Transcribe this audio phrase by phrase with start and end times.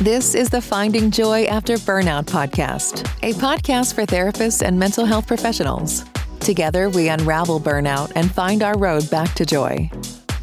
[0.00, 5.26] This is the Finding Joy After Burnout podcast, a podcast for therapists and mental health
[5.26, 6.04] professionals.
[6.40, 9.88] Together, we unravel burnout and find our road back to joy.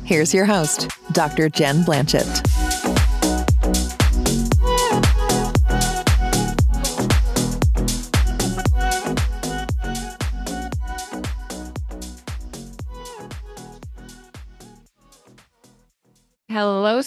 [0.04, 1.50] Here's your host, Dr.
[1.50, 2.51] Jen Blanchette.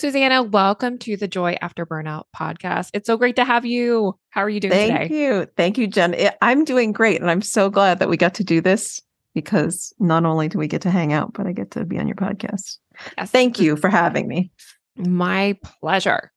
[0.05, 0.43] Susannah.
[0.43, 2.91] Welcome to the Joy After Burnout podcast.
[2.93, 4.19] It's so great to have you.
[4.29, 5.19] How are you doing Thank today?
[5.19, 5.47] you.
[5.57, 6.15] Thank you, Jen.
[6.43, 7.23] I'm doing great.
[7.23, 9.01] And I'm so glad that we got to do this
[9.35, 12.07] because not only do we get to hang out, but I get to be on
[12.07, 12.77] your podcast.
[13.17, 13.31] Yes.
[13.31, 14.51] Thank you for having me.
[14.95, 16.31] My pleasure.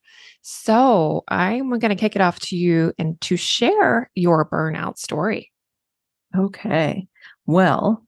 [0.43, 5.51] So, I'm going to kick it off to you and to share your burnout story.
[6.33, 7.09] Okay.
[7.45, 8.06] Well,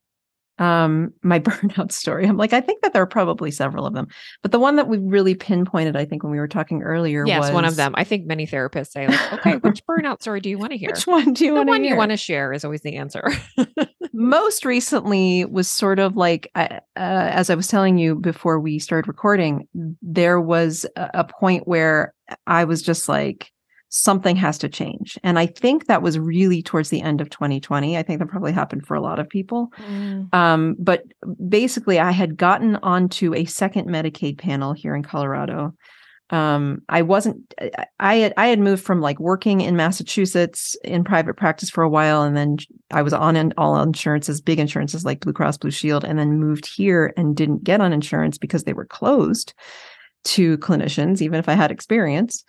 [0.59, 2.26] um, my burnout story.
[2.27, 4.08] I'm like, I think that there are probably several of them,
[4.41, 7.40] but the one that we really pinpointed, I think, when we were talking earlier, Yes,
[7.40, 7.94] was one of them.
[7.95, 10.91] I think many therapists say, like, okay, which burnout story do you want to hear?
[10.91, 12.98] Which one do you the want one to you want to share is always the
[12.98, 13.24] answer.
[14.13, 18.79] most recently was sort of like uh, uh, as i was telling you before we
[18.79, 19.68] started recording
[20.01, 22.13] there was a point where
[22.48, 23.51] i was just like
[23.90, 25.18] something has to change.
[25.23, 28.51] And i think that was really towards the end of 2020 i think that probably
[28.51, 29.70] happened for a lot of people.
[30.32, 31.04] Um, but
[31.49, 35.73] basically i had gotten onto a second medicaid panel here in colorado.
[36.29, 41.04] Um i wasn't I- i had i had moved from like working in massachusetts in
[41.04, 42.57] private practice for a while and then
[42.91, 46.40] i was on in all insurances big insurances like blue cross blue shield and then
[46.40, 49.55] moved here and didn't get on insurance because they were closed
[50.26, 52.43] to clinicians even if i had experience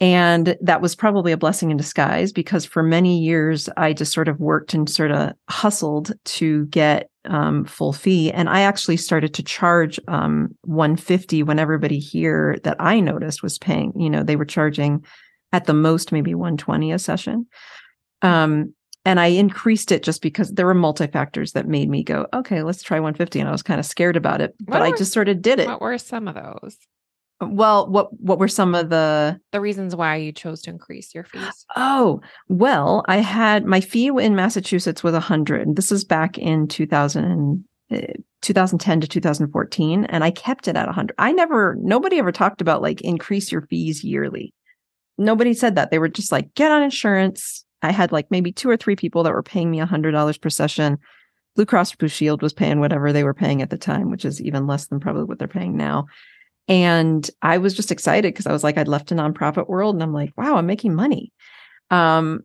[0.00, 4.28] and that was probably a blessing in disguise because for many years I just sort
[4.28, 8.30] of worked and sort of hustled to get um, full fee.
[8.32, 13.58] And I actually started to charge um, 150 when everybody here that I noticed was
[13.58, 15.04] paying, you know, they were charging
[15.52, 17.46] at the most maybe 120 a session.
[18.22, 18.74] Um,
[19.06, 22.62] and I increased it just because there were multi factors that made me go, okay,
[22.62, 23.38] let's try 150.
[23.40, 25.40] And I was kind of scared about it, but What I were- just sort of
[25.40, 25.66] did it.
[25.68, 26.76] what were some of those?
[27.50, 31.24] Well, what what were some of the The reasons why you chose to increase your
[31.24, 31.66] fees?
[31.76, 35.76] Oh, well, I had my fee in Massachusetts was 100.
[35.76, 37.98] This is back in 2000 uh,
[38.42, 41.14] 2010 to 2014 and I kept it at 100.
[41.18, 44.52] I never nobody ever talked about like increase your fees yearly.
[45.16, 45.90] Nobody said that.
[45.90, 47.64] They were just like get on insurance.
[47.82, 50.98] I had like maybe two or three people that were paying me $100 per session.
[51.54, 54.42] Blue Cross Blue Shield was paying whatever they were paying at the time, which is
[54.42, 56.06] even less than probably what they're paying now.
[56.68, 60.02] And I was just excited because I was like, I'd left a nonprofit world and
[60.02, 61.32] I'm like, wow, I'm making money.
[61.90, 62.40] Um,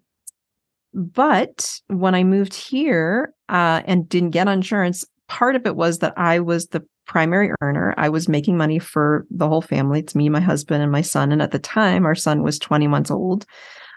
[0.94, 6.14] but when I moved here uh, and didn't get insurance, part of it was that
[6.18, 7.94] I was the primary earner.
[7.98, 10.00] I was making money for the whole family.
[10.00, 11.32] It's me, my husband, and my son.
[11.32, 13.46] And at the time, our son was 20 months old.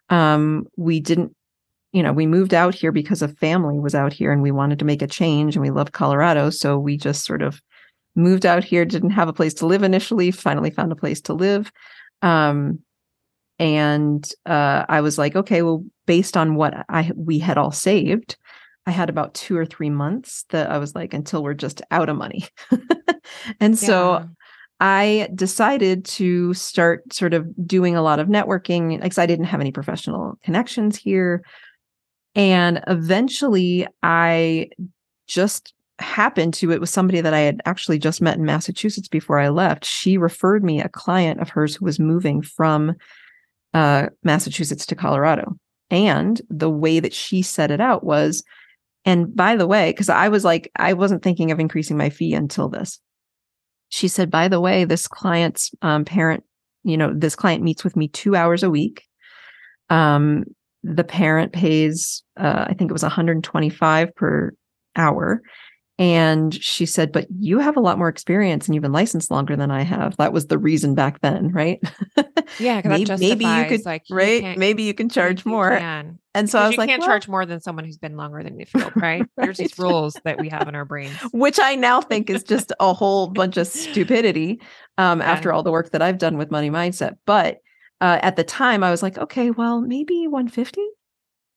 [0.09, 1.35] Um, we didn't,
[1.93, 4.79] you know, we moved out here because a family was out here and we wanted
[4.79, 6.51] to make a change and we loved Colorado.
[6.51, 7.61] So we just sort of
[8.15, 11.35] moved out here, didn't have a place to live initially, finally found a place to
[11.35, 11.73] live.
[12.21, 12.81] Um,
[13.59, 18.37] and uh, I was like, okay, well, based on what I we had all saved,
[18.87, 22.09] I had about two or three months that I was like, until we're just out
[22.09, 22.47] of money.
[23.61, 24.29] and so
[24.81, 29.61] I decided to start sort of doing a lot of networking because I didn't have
[29.61, 31.45] any professional connections here.
[32.35, 34.71] And eventually I
[35.29, 39.39] just happened to it was somebody that I had actually just met in Massachusetts before
[39.39, 39.85] I left.
[39.85, 42.95] She referred me a client of hers who was moving from
[43.75, 45.57] uh, Massachusetts to Colorado.
[45.91, 48.43] And the way that she set it out was,
[49.05, 52.35] and by the way, because I was like, I wasn't thinking of increasing my fee
[52.35, 52.99] until this.
[53.89, 56.45] She said, by the way, this client's um, parent,
[56.83, 59.03] you know, this client meets with me two hours a week.
[59.91, 60.45] Um,
[60.83, 64.53] the parent pays, uh, I think it was 125 per
[64.97, 65.43] hour.
[66.03, 69.55] And she said, but you have a lot more experience and you've been licensed longer
[69.55, 70.17] than I have.
[70.17, 71.81] That was the reason back then, right?
[72.59, 74.59] Yeah, because maybe, that maybe you could, like, you right?
[74.59, 75.79] Maybe you can charge You more.
[75.79, 76.19] can.
[76.35, 78.17] And so I was you like, you can't well, charge more than someone who's been
[78.17, 79.25] longer than the field, right?
[79.37, 81.17] There's these rules that we have in our brains.
[81.33, 84.61] which I now think is just a whole bunch of stupidity
[84.99, 85.31] um, Yeah.
[85.33, 87.15] after all the work that I've done with money mindset.
[87.27, 87.59] But
[88.01, 90.83] uh, at the time, I was like, okay, well, maybe 150.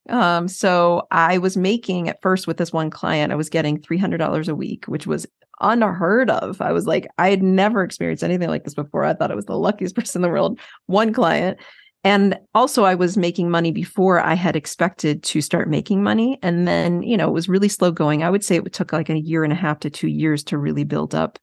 [0.08, 4.48] Um, so I was making at first with this one client, I was getting $300
[4.48, 5.26] a week, which was
[5.60, 6.60] unheard of.
[6.60, 9.04] I was like, I had never experienced anything like this before.
[9.04, 10.58] I thought I was the luckiest person in the world.
[10.86, 11.58] One client.
[12.04, 16.38] And also, I was making money before I had expected to start making money.
[16.40, 18.22] And then, you know, it was really slow going.
[18.22, 20.58] I would say it took like a year and a half to two years to
[20.58, 21.36] really build up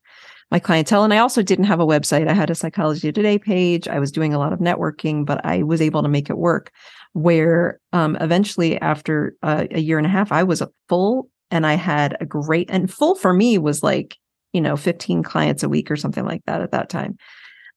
[0.52, 1.04] my clientele.
[1.04, 2.30] And I also didn't have a website.
[2.30, 3.90] I had a psychology today page.
[3.90, 6.72] I was doing a lot of networking, but I was able to make it work.
[7.14, 11.68] Where um, eventually, after uh, a year and a half, I was a full and
[11.68, 14.18] I had a great and full for me was like,
[14.54, 17.18] you know, 15 clients a week or something like that at that time.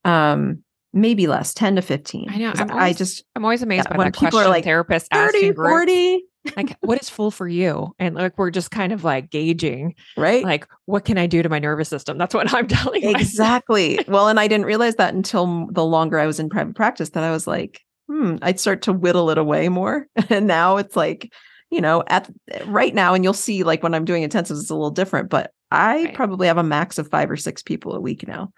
[0.04, 0.62] Um,
[0.92, 2.52] maybe less 10 to 15 I know.
[2.56, 5.52] I'm i just I'm always amazed yeah, by when people question are like, therapists 30
[5.52, 6.22] 40
[6.56, 7.92] like what is full for you?
[7.98, 10.44] And like we're just kind of like gauging right.
[10.44, 12.18] like what can i do to my nervous system?
[12.18, 13.98] That's what i'm telling exactly.
[14.08, 17.24] Well and i didn't realize that until the longer i was in private practice that
[17.24, 21.32] i was like hmm i'd start to whittle it away more and now it's like
[21.70, 22.30] you know at
[22.66, 25.52] right now and you'll see like when i'm doing intensives it's a little different but
[25.70, 26.14] i Right.
[26.14, 28.52] probably have a max of five or six people a week now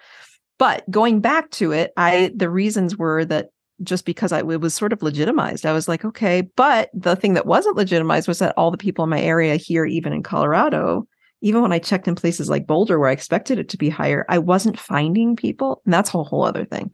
[0.58, 3.48] but going back to it i the reasons were that
[3.82, 5.64] just because I it was sort of legitimized.
[5.64, 9.04] I was like, okay, but the thing that wasn't legitimized was that all the people
[9.04, 11.06] in my area here, even in Colorado,
[11.42, 14.26] even when I checked in places like Boulder where I expected it to be higher,
[14.28, 15.80] I wasn't finding people.
[15.84, 16.90] And that's a whole other thing.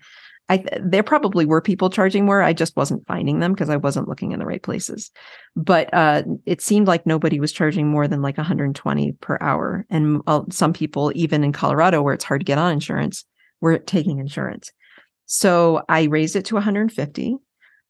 [0.49, 2.43] I there probably were people charging more.
[2.43, 5.11] I just wasn't finding them because I wasn't looking in the right places.
[5.56, 10.20] But uh, it seemed like nobody was charging more than like 120 per hour, and
[10.26, 13.25] uh, some people, even in Colorado, where it's hard to get on insurance,
[13.61, 14.70] were taking insurance.
[15.26, 17.37] So I raised it to 150.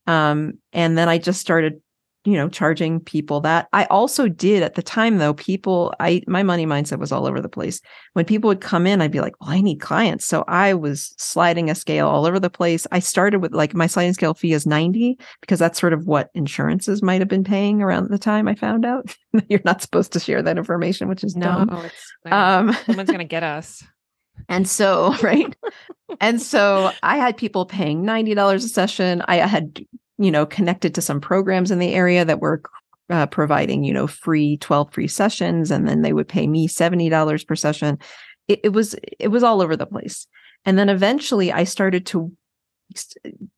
[0.07, 1.81] Um, and then I just started,
[2.25, 3.69] you know, charging people that.
[3.73, 7.41] I also did at the time though, people, I my money mindset was all over
[7.41, 7.81] the place.
[8.15, 10.27] When people would come in, I'd be like, well, I need clients.
[10.27, 12.87] So I was sliding a scale all over the place.
[12.93, 16.31] I started with like my sliding scale fee is 90 because that's sort of what
[16.35, 19.15] insurances might have been paying around the time I found out.
[19.49, 21.85] You're not supposed to share that information, which is no dumb.
[21.85, 23.85] it's like, Um someone's gonna get us
[24.49, 25.55] and so, right.
[26.21, 29.23] and so I had people paying $90 a session.
[29.27, 29.85] I had,
[30.19, 32.63] you know, connected to some programs in the area that were
[33.11, 35.71] uh, providing, you know, free 12 free sessions.
[35.71, 37.99] And then they would pay me $70 per session.
[38.49, 40.27] It, it was, it was all over the place.
[40.65, 42.33] And then eventually I started to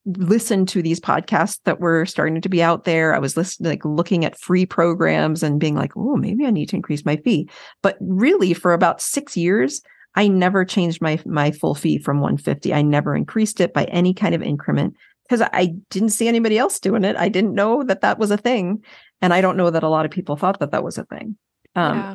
[0.04, 3.14] listen to these podcasts that were starting to be out there.
[3.14, 6.68] I was listening, like looking at free programs and being like, oh, maybe I need
[6.70, 7.48] to increase my fee.
[7.82, 9.82] But really, for about six years,
[10.14, 12.72] I never changed my my full fee from 150.
[12.72, 14.94] I never increased it by any kind of increment
[15.28, 17.16] because I didn't see anybody else doing it.
[17.16, 18.84] I didn't know that that was a thing,
[19.20, 21.36] and I don't know that a lot of people thought that that was a thing.
[21.74, 22.14] Um, yeah.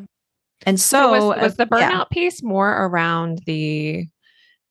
[0.66, 1.92] And so, So, was, was uh, the yeah.
[1.92, 4.06] burnout piece more around the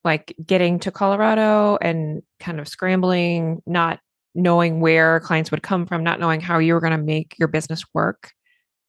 [0.04, 4.00] like getting to Colorado and kind of scrambling, not
[4.34, 7.48] knowing where clients would come from, not knowing how you were going to make your
[7.48, 8.30] business work?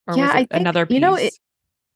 [0.08, 0.94] Or Yeah, was it think, another piece?
[0.94, 1.34] you know, it-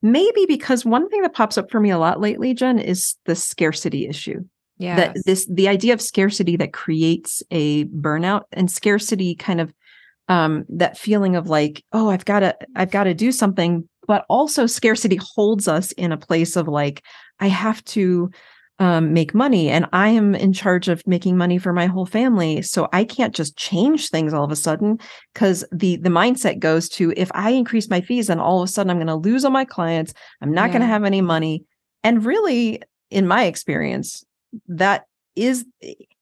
[0.01, 3.35] maybe because one thing that pops up for me a lot lately, Jen, is the
[3.35, 4.43] scarcity issue.
[4.77, 4.95] Yeah.
[4.95, 9.73] that this the idea of scarcity that creates a burnout and scarcity kind of
[10.27, 14.25] um that feeling of like oh i've got to i've got to do something but
[14.29, 17.03] also scarcity holds us in a place of like
[17.39, 18.29] i have to
[18.77, 22.61] um, make money and i am in charge of making money for my whole family
[22.61, 24.99] so i can't just change things all of a sudden
[25.33, 28.71] because the the mindset goes to if i increase my fees then all of a
[28.71, 31.63] sudden i'm going to lose all my clients i'm not going to have any money
[32.03, 34.25] and really in my experience
[34.67, 35.05] that
[35.35, 35.65] is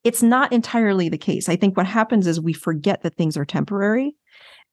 [0.03, 1.47] it's not entirely the case.
[1.47, 4.15] I think what happens is we forget that things are temporary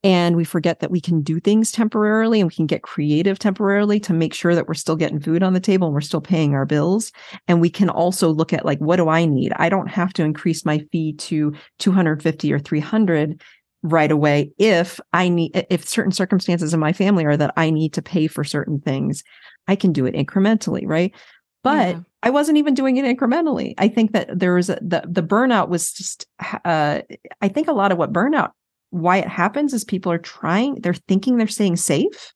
[0.02, 4.00] and we forget that we can do things temporarily and we can get creative temporarily
[4.00, 6.54] to make sure that we're still getting food on the table and we're still paying
[6.54, 7.12] our bills
[7.48, 9.52] and we can also look at like what do I need?
[9.56, 13.42] I don't have to increase my fee to 250 or 300
[13.82, 17.94] right away if I need if certain circumstances in my family are that I need
[17.94, 19.22] to pay for certain things.
[19.68, 21.14] I can do it incrementally, right?
[21.62, 22.00] But Yeah.
[22.22, 23.74] I wasn't even doing it incrementally.
[23.78, 26.26] I think that there was a, the the burnout was just.
[26.64, 27.00] Uh,
[27.40, 28.50] I think a lot of what burnout
[28.90, 30.76] why it happens is people are trying.
[30.76, 32.32] They're thinking they're staying safe,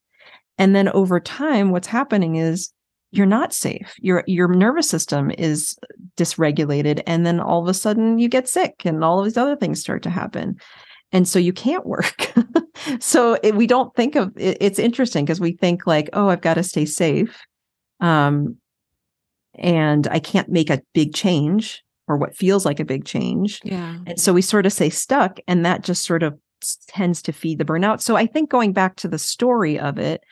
[0.59, 2.73] and then over time, what's happening is
[3.11, 3.95] you're not safe.
[3.99, 5.77] Your your nervous system is
[6.17, 9.57] dysregulated, and then all of a sudden you get sick, and all of these other
[9.57, 10.57] things start to happen,
[11.13, 12.33] and so you can't work.
[13.01, 16.41] so it, we don't think of it, it's interesting because we think like, oh, I've
[16.41, 17.39] got to stay safe.
[18.01, 18.57] Um,
[19.59, 23.61] and I can't make a big change or what feels like a big change.
[23.65, 23.97] yeah.
[24.07, 26.39] And so we sort of say stuck, and that just sort of
[26.89, 28.01] tends to feed the burnout.
[28.01, 30.23] So I think going back to the story of it,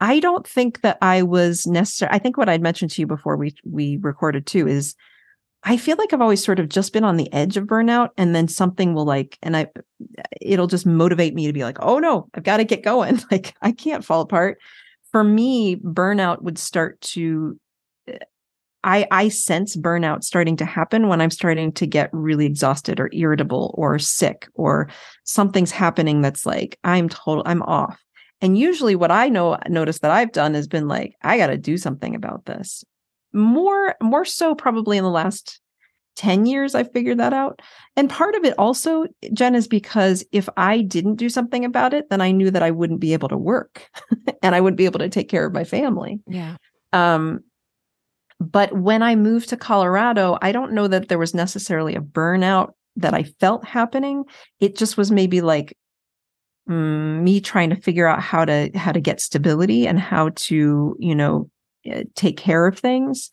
[0.00, 2.10] I don't think that I was necessary.
[2.12, 4.94] I think what I'd mentioned to you before we we recorded too is
[5.62, 8.34] I feel like I've always sort of just been on the edge of burnout, and
[8.34, 9.68] then something will like, and I
[10.40, 13.20] it'll just motivate me to be like, oh no, I've got to get going.
[13.30, 14.58] Like I can't fall apart.
[15.10, 17.58] For me, burnout would start to
[18.84, 23.10] I I sense burnout starting to happen when I'm starting to get really exhausted or
[23.12, 24.88] irritable or sick or
[25.24, 27.98] something's happening that's like I'm total I'm off.
[28.40, 31.56] And usually what I know notice that I've done has been like I got to
[31.56, 32.84] do something about this.
[33.32, 35.60] more more so probably in the last
[36.16, 37.60] 10 years I figured that out.
[37.96, 42.08] And part of it also, Jen, is because if I didn't do something about it,
[42.10, 43.88] then I knew that I wouldn't be able to work
[44.42, 46.20] and I wouldn't be able to take care of my family.
[46.28, 46.56] Yeah.
[46.92, 47.40] Um,
[48.50, 52.72] but when I moved to Colorado, I don't know that there was necessarily a burnout
[52.96, 54.24] that I felt happening.
[54.60, 55.76] It just was maybe like
[56.68, 60.96] mm, me trying to figure out how to how to get stability and how to,
[60.98, 61.50] you know,
[61.86, 63.30] eh, take care of things.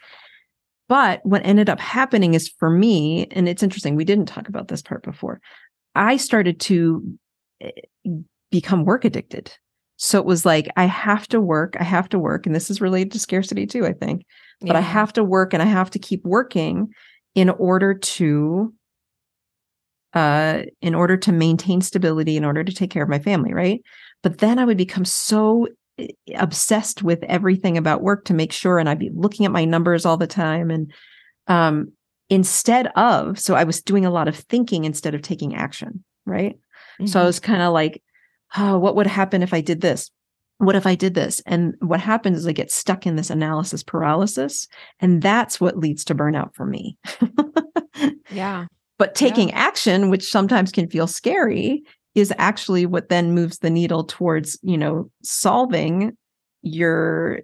[0.87, 4.67] But what ended up happening is for me, and it's interesting, we didn't talk about
[4.67, 5.39] this part before.
[5.95, 7.17] I started to
[7.61, 7.71] eh,
[8.49, 9.51] become work addicted.
[9.95, 12.45] So it was like, I have to work, I have to work.
[12.45, 14.25] And this is related to scarcity too, I think.
[14.61, 14.77] But yeah.
[14.77, 16.89] I have to work and I have to keep working
[17.35, 18.73] in order to
[20.13, 23.81] uh in order to maintain stability in order to take care of my family right
[24.23, 25.65] but then i would become so
[26.35, 30.05] obsessed with everything about work to make sure and I'd be looking at my numbers
[30.05, 30.91] all the time and
[31.47, 31.91] um
[32.29, 36.55] instead of so I was doing a lot of thinking instead of taking action right
[36.55, 37.05] mm-hmm.
[37.07, 37.27] so I mm-hmm.
[37.27, 38.01] was kind of like
[38.57, 40.09] oh what would happen if I did this
[40.61, 41.41] what if I did this?
[41.45, 44.67] And what happens is I get stuck in this analysis paralysis
[44.99, 46.97] and that's what leads to burnout for me.
[48.31, 48.65] Yeah.
[48.97, 49.55] But taking yeah.
[49.55, 51.83] action which sometimes can feel scary
[52.15, 56.15] is actually what then moves the needle towards you know solving
[56.61, 57.39] your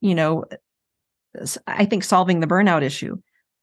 [0.00, 0.44] you know
[1.66, 3.16] i think solving the burnout issue.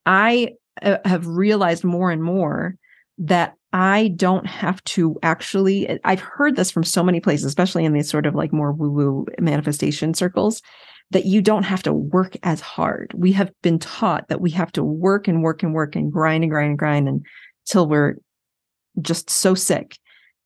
[0.06, 2.76] I uh, have realized more and more
[3.22, 7.94] that i don't have to actually i've heard this from so many places especially in
[7.94, 10.62] these sort of like more woo woo manifestation circles
[11.12, 14.72] that you don't have to work as hard we have been taught that we have
[14.72, 17.26] to work and work and work and grind and grind and grind
[17.66, 18.16] until we're
[19.02, 19.98] just so sick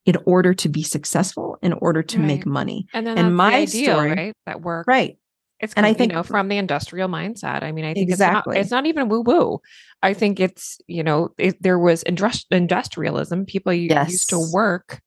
[0.05, 2.27] in order to be successful, in order to right.
[2.27, 2.85] make money.
[2.93, 4.33] And then and my ideal, story, right?
[4.45, 5.17] That work, right?
[5.65, 7.63] It's and I think you know from the industrial mindset.
[7.63, 8.57] I mean, I think exactly.
[8.57, 9.61] it's not, it's not even woo woo.
[10.01, 13.45] I think it's you know it, there was industri- industrialism.
[13.45, 14.11] People yes.
[14.11, 15.01] used to work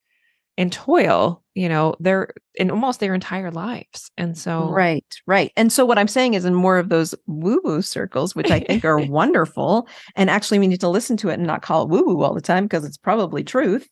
[0.58, 4.10] and toil, you know, they're in almost their entire lives.
[4.18, 5.52] And so, right, right.
[5.56, 8.60] And so, what I'm saying is, in more of those woo woo circles, which I
[8.60, 9.86] think are wonderful,
[10.16, 12.34] and actually, we need to listen to it and not call it woo woo all
[12.34, 13.88] the time because it's probably truth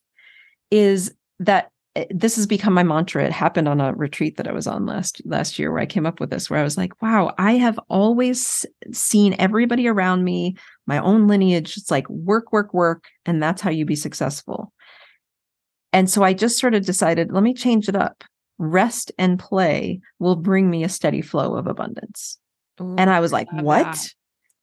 [0.73, 3.25] is that Eh, this has become my mantra.
[3.25, 6.05] It happened on a retreat that I was on last last year where I came
[6.05, 10.57] up with this where I was like, wow, I have always seen everybody around me,
[10.87, 14.73] my own lineage, it's like work, work, work, and that's how you be successful.
[15.93, 18.23] And so I just sort of decided, let me change it up.
[18.59, 22.39] Rest and play will bring me a steady flow of abundance.
[22.81, 23.85] Ooh, and I was like, what?
[23.85, 24.09] That.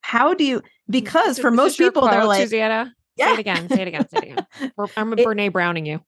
[0.02, 2.94] How do you because for most people they're like Susannah?
[3.16, 3.28] Yeah.
[3.28, 3.70] Say it again.
[3.70, 4.10] Say it again.
[4.10, 4.72] Say it again.
[4.98, 6.02] I'm a it, Brene Browning you.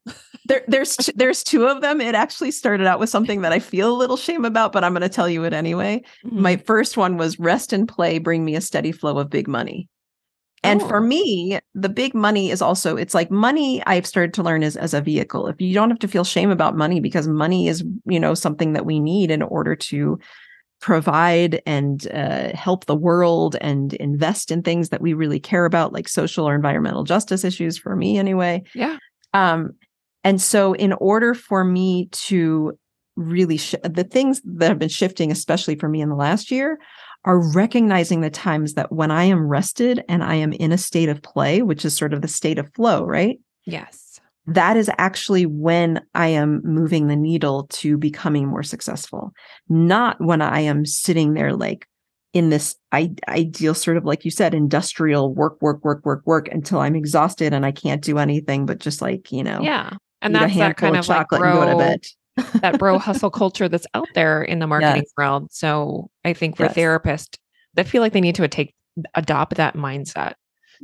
[0.46, 2.02] there, there's there's two of them.
[2.02, 4.94] It actually started out with something that I feel a little shame about, but I'm
[4.94, 6.04] going to tell you it anyway.
[6.26, 6.42] Mm-hmm.
[6.42, 9.88] My first one was rest and play bring me a steady flow of big money.
[10.66, 10.88] And oh.
[10.88, 14.76] for me, the big money is also, it's like money I've started to learn is
[14.76, 15.48] as a vehicle.
[15.48, 18.74] If you don't have to feel shame about money because money is, you know, something
[18.74, 20.18] that we need in order to
[20.82, 25.94] provide and uh, help the world and invest in things that we really care about,
[25.94, 28.62] like social or environmental justice issues for me anyway.
[28.74, 28.98] Yeah.
[29.34, 29.72] Um,
[30.24, 32.78] and so, in order for me to
[33.16, 36.80] really, sh- the things that have been shifting, especially for me in the last year,
[37.24, 41.10] are recognizing the times that when I am rested and I am in a state
[41.10, 43.40] of play, which is sort of the state of flow, right?
[43.66, 44.05] Yes
[44.48, 49.32] that is actually when I am moving the needle to becoming more successful,
[49.70, 51.88] not when I am sitting there like
[52.34, 56.48] in this I- ideal sort of like you said industrial work work work work work
[56.50, 60.36] until I'm exhausted and I can't do anything but just like you know yeah and
[60.36, 61.78] that's that kind of, like bro,
[62.62, 65.14] that bro hustle culture that's out there in the marketing yes.
[65.18, 65.52] world.
[65.52, 66.74] So I think for yes.
[66.74, 67.38] therapists
[67.76, 68.74] that feel like they need to take
[69.14, 70.34] adopt that mindset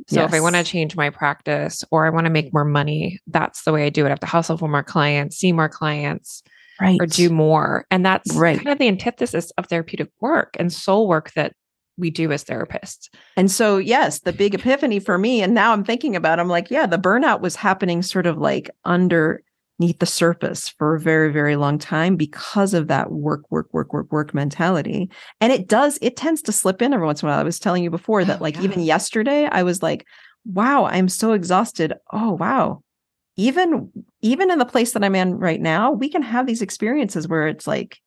[0.06, 0.28] so yes.
[0.28, 3.64] if I want to change my practice or I want to make more money, that's
[3.64, 4.08] the way I do it.
[4.08, 6.42] I have to hustle for more clients, see more clients,
[6.80, 6.98] right.
[7.00, 7.86] or do more.
[7.90, 8.56] And that's right.
[8.56, 11.54] kind of the antithesis of therapeutic work and soul work that
[11.98, 13.08] we do as therapists.
[13.36, 16.48] And so, yes, the big epiphany for me, and now I'm thinking about, it, I'm
[16.48, 19.42] like, yeah, the burnout was happening sort of like under
[19.82, 23.92] beneath the surface for a very, very long time because of that work, work, work,
[23.92, 25.10] work, work mentality.
[25.40, 27.40] And it does, it tends to slip in every once in a while.
[27.40, 28.62] I was telling you before that, oh, like, yeah.
[28.62, 30.06] even yesterday, I was like,
[30.44, 31.94] wow, I'm so exhausted.
[32.12, 32.84] Oh, wow.
[33.36, 37.26] Even even in the place that I'm in right now, we can have these experiences
[37.26, 37.98] where it's like,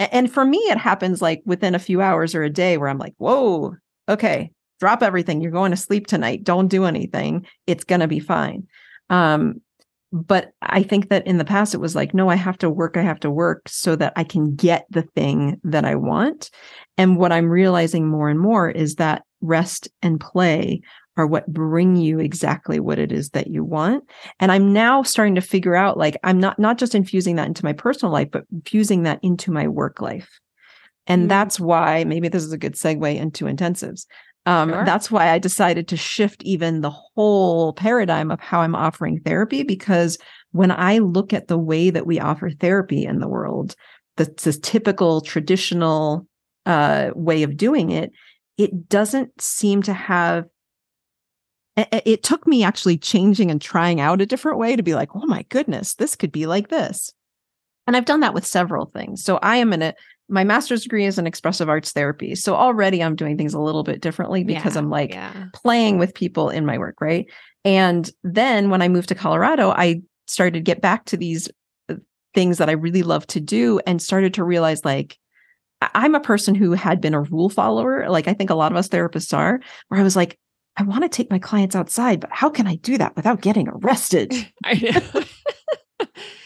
[0.00, 2.98] and for me, it happens like within a few hours or a day where I'm
[2.98, 3.76] like, whoa,
[4.08, 5.40] okay, drop everything.
[5.40, 6.42] You're going to sleep tonight.
[6.42, 7.46] Don't do anything.
[7.68, 8.66] It's going to be fine.
[9.08, 9.60] Um,
[10.12, 12.96] but I think that in the past it was like, no, I have to work,
[12.96, 16.50] I have to work so that I can get the thing that I want.
[16.96, 20.80] And what I'm realizing more and more is that rest and play
[21.16, 24.04] are what bring you exactly what it is that you want.
[24.38, 27.64] And I'm now starting to figure out like I'm not not just infusing that into
[27.64, 30.38] my personal life, but infusing that into my work life.
[31.06, 31.28] And mm-hmm.
[31.28, 34.06] that's why maybe this is a good segue into intensives.
[34.46, 34.84] Um, sure.
[34.84, 39.64] That's why I decided to shift even the whole paradigm of how I'm offering therapy.
[39.64, 40.18] Because
[40.52, 43.74] when I look at the way that we offer therapy in the world,
[44.16, 46.26] the, the typical traditional
[46.64, 48.12] uh, way of doing it,
[48.56, 50.46] it doesn't seem to have.
[51.76, 55.10] It, it took me actually changing and trying out a different way to be like,
[55.14, 57.12] oh my goodness, this could be like this.
[57.86, 59.22] And I've done that with several things.
[59.22, 59.94] So I am in a
[60.28, 62.34] my master's degree is in expressive arts therapy.
[62.34, 65.46] So already I'm doing things a little bit differently because yeah, I'm like yeah.
[65.52, 67.26] playing with people in my work, right?
[67.64, 71.48] And then when I moved to Colorado, I started to get back to these
[71.88, 71.94] uh,
[72.34, 75.16] things that I really love to do and started to realize like
[75.80, 78.78] I'm a person who had been a rule follower, like I think a lot of
[78.78, 80.38] us therapists are, where I was like,
[80.76, 83.68] I want to take my clients outside, but how can I do that without getting
[83.68, 84.34] arrested?
[84.64, 85.22] I know.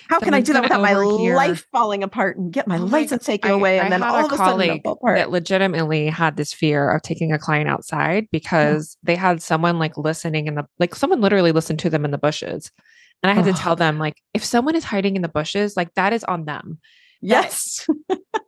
[0.09, 1.37] How can I do that without my here.
[1.37, 3.79] life falling apart and get my oh license my, taken I, away?
[3.79, 7.39] And I then all of a sudden, that legitimately had this fear of taking a
[7.39, 9.07] client outside because yeah.
[9.07, 12.19] they had someone like listening in the like someone literally listened to them in the
[12.19, 12.71] bushes,
[13.23, 13.53] and I had oh.
[13.53, 16.45] to tell them like if someone is hiding in the bushes, like that is on
[16.45, 16.79] them.
[17.21, 17.87] Yes.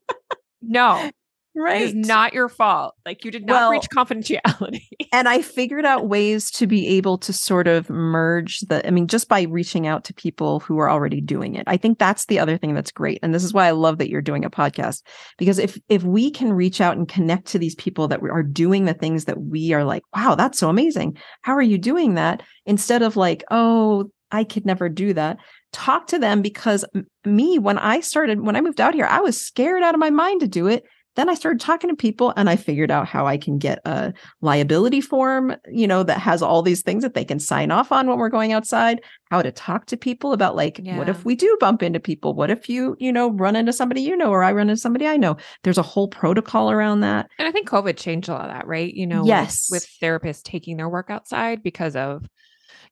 [0.62, 1.11] no,
[1.54, 1.82] Right.
[1.82, 2.94] It is not your fault.
[3.04, 4.87] Like you did not well, breach confidentiality.
[5.12, 9.06] and I figured out ways to be able to sort of merge the, I mean,
[9.06, 11.64] just by reaching out to people who are already doing it.
[11.66, 13.18] I think that's the other thing that's great.
[13.23, 15.02] And this is why I love that you're doing a podcast.
[15.37, 18.87] Because if if we can reach out and connect to these people that are doing
[18.87, 21.18] the things that we are like, wow, that's so amazing.
[21.42, 22.42] How are you doing that?
[22.64, 25.38] Instead of like, oh, I could never do that
[25.73, 26.85] talk to them because
[27.25, 30.11] me when i started when i moved out here i was scared out of my
[30.11, 30.85] mind to do it
[31.16, 34.12] then I started talking to people and I figured out how I can get a
[34.40, 38.09] liability form, you know, that has all these things that they can sign off on
[38.09, 40.96] when we're going outside, how to talk to people about like, yeah.
[40.96, 42.35] what if we do bump into people?
[42.35, 45.07] What if you, you know, run into somebody you know, or I run into somebody
[45.07, 45.37] I know?
[45.62, 47.29] There's a whole protocol around that.
[47.38, 48.92] And I think COVID changed a lot of that, right?
[48.92, 49.68] You know, yes.
[49.70, 52.27] with, with therapists taking their work outside because of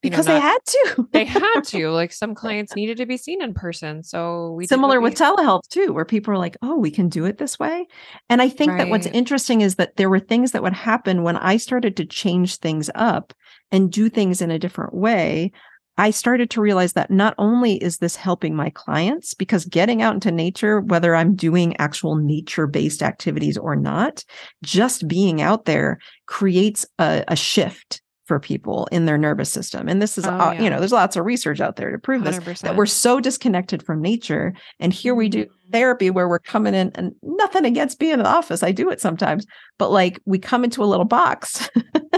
[0.03, 1.09] because know, not, they had to.
[1.13, 1.91] they had to.
[1.91, 4.03] Like some clients needed to be seen in person.
[4.03, 5.27] So we similar with we...
[5.27, 7.87] telehealth too, where people are like, "Oh, we can do it this way."
[8.29, 8.79] And I think right.
[8.79, 12.05] that what's interesting is that there were things that would happen when I started to
[12.05, 13.33] change things up
[13.71, 15.53] and do things in a different way.
[15.99, 20.15] I started to realize that not only is this helping my clients, because getting out
[20.15, 24.25] into nature, whether I'm doing actual nature based activities or not,
[24.63, 29.89] just being out there creates a, a shift for people in their nervous system.
[29.89, 30.63] And this is, oh, uh, yeah.
[30.63, 32.45] you know, there's lots of research out there to prove 100%.
[32.45, 34.55] this that we're so disconnected from nature.
[34.79, 35.73] And here we do mm-hmm.
[35.73, 38.63] therapy where we're coming in and nothing against being in the office.
[38.63, 39.47] I do it sometimes,
[39.79, 41.69] but like we come into a little box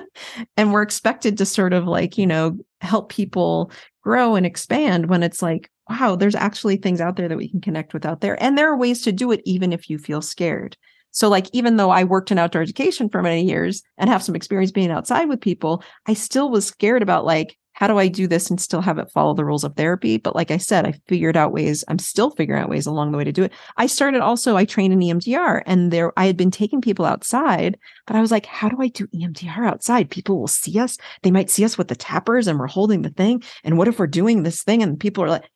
[0.58, 3.72] and we're expected to sort of like, you know, help people
[4.02, 7.62] grow and expand when it's like, wow, there's actually things out there that we can
[7.62, 8.36] connect with out there.
[8.42, 10.76] And there are ways to do it even if you feel scared.
[11.12, 14.34] So, like, even though I worked in outdoor education for many years and have some
[14.34, 18.26] experience being outside with people, I still was scared about, like, how do I do
[18.26, 20.16] this and still have it follow the rules of therapy?
[20.18, 23.18] But like I said, I figured out ways, I'm still figuring out ways along the
[23.18, 23.52] way to do it.
[23.76, 27.78] I started also, I trained in EMDR and there, I had been taking people outside,
[28.06, 30.10] but I was like, how do I do EMDR outside?
[30.10, 30.98] People will see us.
[31.22, 33.42] They might see us with the tappers and we're holding the thing.
[33.64, 35.50] And what if we're doing this thing and people are like,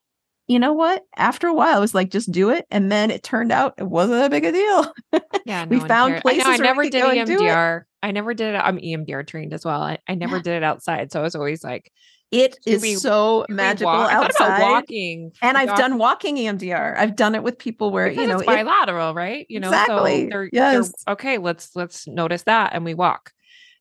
[0.49, 1.03] you know what?
[1.17, 2.67] After a while, I was like, just do it.
[2.71, 4.93] And then it turned out it wasn't a big a deal.
[5.13, 5.21] Yeah.
[5.47, 6.23] No we found cared.
[6.23, 6.45] places.
[6.47, 7.83] I, know, I never did EMDR.
[8.03, 8.59] I never did it.
[8.59, 9.81] I'm EMDR trained as well.
[9.81, 10.43] I, I never yeah.
[10.43, 11.13] did it outside.
[11.13, 11.93] So I was always like,
[12.33, 14.61] it is we, so magical outside.
[14.61, 15.33] walking.
[15.41, 16.97] And I've done walking EMDR.
[16.99, 19.47] I've done it with people where, because you know, bilateral, it, right?
[19.49, 20.25] You know, exactly.
[20.25, 20.93] so they're, yes.
[21.07, 23.33] They're, okay, let's let's notice that and we walk.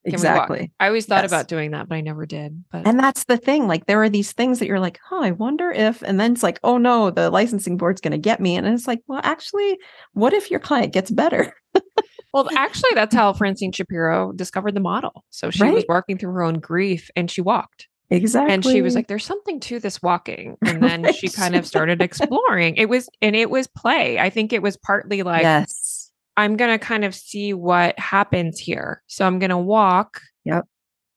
[0.06, 0.72] Exactly.
[0.80, 1.32] I always thought yes.
[1.32, 2.64] about doing that, but I never did.
[2.72, 3.68] But and that's the thing.
[3.68, 6.44] Like there are these things that you're like, oh, I wonder if, and then it's
[6.44, 8.56] like, oh no, the licensing board's going to get me.
[8.56, 9.78] And it's like, well, actually,
[10.14, 11.54] what if your client gets better?
[12.34, 15.26] well, actually, that's how Francine Shapiro discovered the model.
[15.32, 15.74] So she right?
[15.74, 17.88] was working through her own grief and she walked.
[18.12, 18.54] Exactly.
[18.54, 20.56] And she was like, there's something to this walking.
[20.64, 21.16] And then right.
[21.16, 22.76] she kind of started exploring.
[22.76, 24.20] It was, and it was play.
[24.20, 25.95] I think it was partly like, yes
[26.38, 29.02] I'm going to kind of see what happens here.
[29.08, 30.22] So I'm going to walk.
[30.44, 30.66] Yep.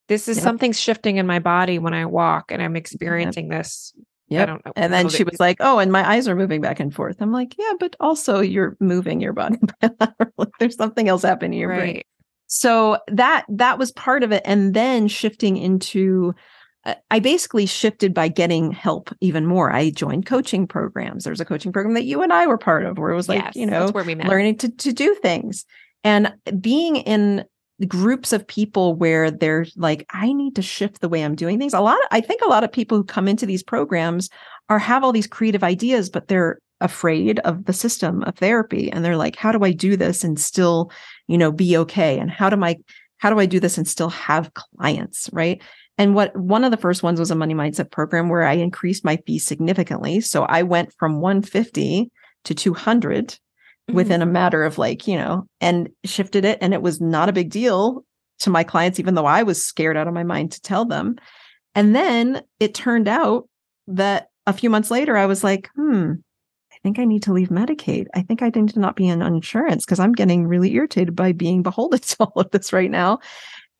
[0.09, 0.44] This is yep.
[0.44, 3.62] something shifting in my body when I walk and I'm experiencing yep.
[3.62, 3.92] this.
[4.28, 4.42] Yeah.
[4.42, 4.72] I don't know.
[4.76, 7.33] And then she was like, "Oh, and my eyes are moving back and forth." I'm
[7.33, 9.57] like, "Yeah, but also you're moving your body.
[10.61, 11.78] There's something else happening in your right.
[11.78, 12.02] brain."
[12.46, 16.35] So that that was part of it and then shifting into
[16.88, 19.70] Uh, I basically shifted by getting help even more.
[19.70, 21.24] I joined coaching programs.
[21.24, 23.42] There's a coaching program that you and I were part of where it was like,
[23.42, 24.29] Yes, you know, where we met.
[24.29, 25.64] learning to, to do things
[26.05, 27.44] and being in
[27.87, 31.72] groups of people where they're like i need to shift the way i'm doing things
[31.72, 34.29] a lot of, i think a lot of people who come into these programs
[34.68, 39.05] are have all these creative ideas but they're afraid of the system of therapy and
[39.05, 40.90] they're like how do i do this and still
[41.29, 42.74] you know be okay and how do i
[43.18, 45.62] how do i do this and still have clients right
[45.98, 49.04] and what one of the first ones was a money mindset program where i increased
[49.04, 52.11] my fee significantly so i went from 150
[52.44, 53.38] to 200
[53.92, 56.58] within a matter of like, you know, and shifted it.
[56.61, 58.04] And it was not a big deal
[58.40, 61.16] to my clients, even though I was scared out of my mind to tell them.
[61.74, 63.48] And then it turned out
[63.88, 66.12] that a few months later, I was like, hmm,
[66.72, 68.06] I think I need to leave Medicaid.
[68.14, 71.32] I think I need to not be in insurance because I'm getting really irritated by
[71.32, 73.18] being beholden to all of this right now.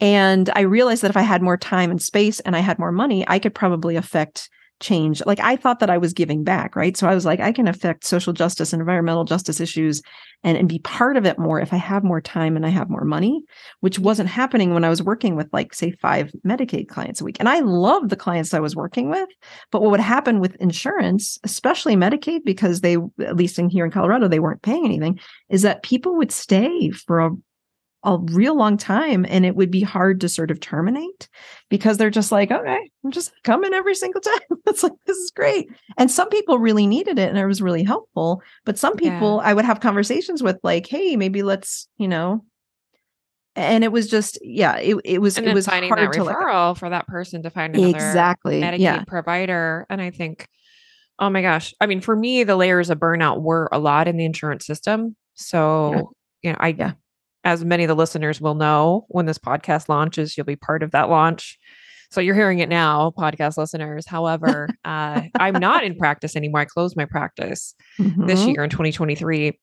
[0.01, 2.93] And I realized that if I had more time and space and I had more
[2.93, 4.49] money, I could probably affect
[4.81, 5.21] change.
[5.27, 6.97] Like I thought that I was giving back, right?
[6.97, 10.03] So I was like, I can affect social justice and environmental justice issues
[10.45, 12.89] and, and be part of it more if I have more time and I have
[12.89, 13.43] more money,
[13.81, 17.39] which wasn't happening when I was working with like, say, five Medicaid clients a week.
[17.41, 19.29] And I loved the clients I was working with.
[19.73, 23.91] But what would happen with insurance, especially Medicaid, because they, at least in here in
[23.91, 27.31] Colorado, they weren't paying anything, is that people would stay for a
[28.05, 31.29] a real long time and it would be hard to sort of terminate
[31.69, 35.33] because they're just like okay i'm just coming every single time it's like this is
[35.35, 39.41] great and some people really needed it and it was really helpful but some people
[39.43, 42.45] i would have conversations with like hey maybe let's you know
[43.57, 46.25] and it was just yeah it, it was and it was finding hard that to
[46.25, 49.87] like referral for that person to find another exactly Medicaid yeah provider.
[49.91, 50.47] And I think,
[51.19, 54.17] oh my gosh, I mean, for me, the layers of burnout were a lot in
[54.17, 55.17] the insurance system.
[55.35, 56.93] So, you know, I, Yeah.
[57.49, 60.91] As many of the listeners will know, when this podcast launches, you'll be part of
[60.91, 61.59] that launch.
[62.11, 64.07] So you're hearing it now, podcast listeners.
[64.07, 66.61] However, uh, I'm not in practice anymore.
[66.61, 68.53] I closed my practice this Mhm.
[68.55, 69.59] year in 2023.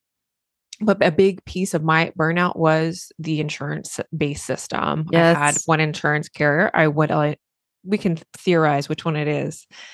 [0.81, 5.05] But a big piece of my burnout was the insurance based system.
[5.13, 6.69] I had one insurance carrier.
[6.73, 7.37] I would, I,
[7.85, 9.65] we can theorize which one it is.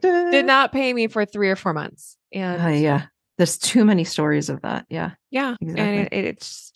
[0.00, 2.16] Did not pay me for three or four months.
[2.32, 3.06] And Uh, yeah
[3.38, 5.82] there's too many stories of that yeah yeah, Exactly.
[5.98, 6.72] and it, it's,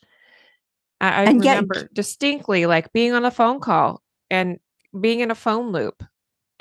[1.01, 4.59] I, I And yet- remember distinctly like being on a phone call and
[4.99, 6.03] being in a phone loop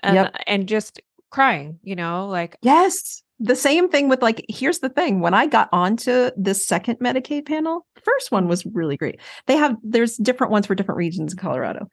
[0.03, 0.35] and, Yep.
[0.47, 3.23] and just crying, you know, like, Yes.
[3.43, 5.19] The same thing with like, here's the thing.
[5.19, 9.19] When I got onto this second Medicaid panel, the first one was really great.
[9.47, 11.87] They have, there's different ones for different regions in Colorado.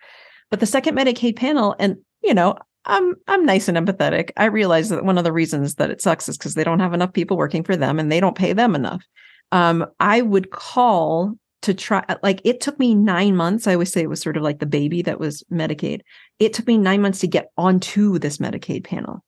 [0.50, 4.30] But the second Medicaid panel, and you know, I'm I'm nice and empathetic.
[4.36, 6.94] I realize that one of the reasons that it sucks is because they don't have
[6.94, 9.04] enough people working for them and they don't pay them enough.
[9.52, 13.66] Um, I would call to try like it took me nine months.
[13.66, 16.00] I always say it was sort of like the baby that was Medicaid.
[16.38, 19.24] It took me nine months to get onto this Medicaid panel.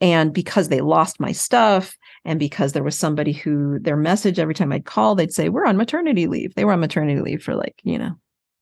[0.00, 4.54] And because they lost my stuff, and because there was somebody who their message every
[4.54, 6.54] time I'd call, they'd say, We're on maternity leave.
[6.54, 8.12] They were on maternity leave for like, you know,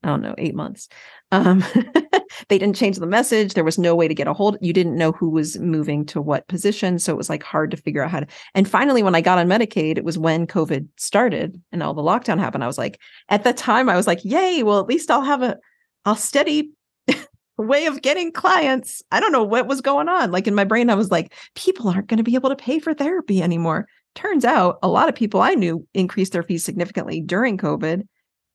[0.03, 0.89] I don't know, eight months.
[1.33, 1.65] Um,
[2.49, 3.55] they didn't change the message.
[3.55, 4.57] There was no way to get a hold.
[4.61, 6.99] You didn't know who was moving to what position.
[6.99, 8.27] So it was like hard to figure out how to.
[8.55, 12.03] And finally, when I got on Medicaid, it was when COVID started and all the
[12.03, 12.63] lockdown happened.
[12.63, 15.43] I was like, at the time, I was like, yay, well, at least I'll have
[15.43, 15.59] a,
[16.05, 16.71] a steady
[17.59, 19.03] way of getting clients.
[19.11, 20.31] I don't know what was going on.
[20.31, 22.79] Like in my brain, I was like, people aren't going to be able to pay
[22.79, 23.89] for therapy anymore.
[24.15, 28.07] Turns out a lot of people I knew increased their fees significantly during COVID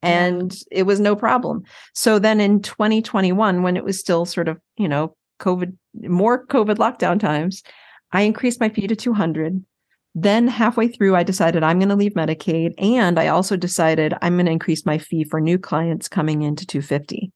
[0.04, 1.64] and it was no problem.
[1.94, 6.76] So then in 2021, when it was still sort of, you know, COVID, more COVID
[6.78, 7.64] lockdown times,
[8.12, 9.64] I increased my fee to 200.
[10.16, 12.74] Then halfway through, I decided I'm going to leave Medicaid.
[12.78, 16.68] And I also decided I'm going to increase my fee for new clients coming into
[16.68, 17.32] 250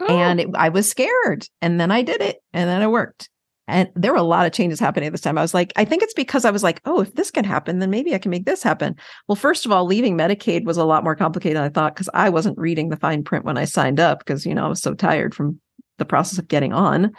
[0.00, 1.48] oh, and it, I was scared.
[1.60, 3.28] And then I did it, and then it worked.
[3.68, 5.38] And there were a lot of changes happening at this time.
[5.38, 7.80] I was like, I think it's because I was like, oh, if this can happen,
[7.80, 8.94] then maybe I can make this happen.
[9.26, 12.08] Well, first of all, leaving Medicaid was a lot more complicated than I thought because
[12.14, 14.82] I wasn't reading the fine print when I signed up because, you know, I was
[14.82, 15.60] so tired from
[15.98, 17.12] the process of getting on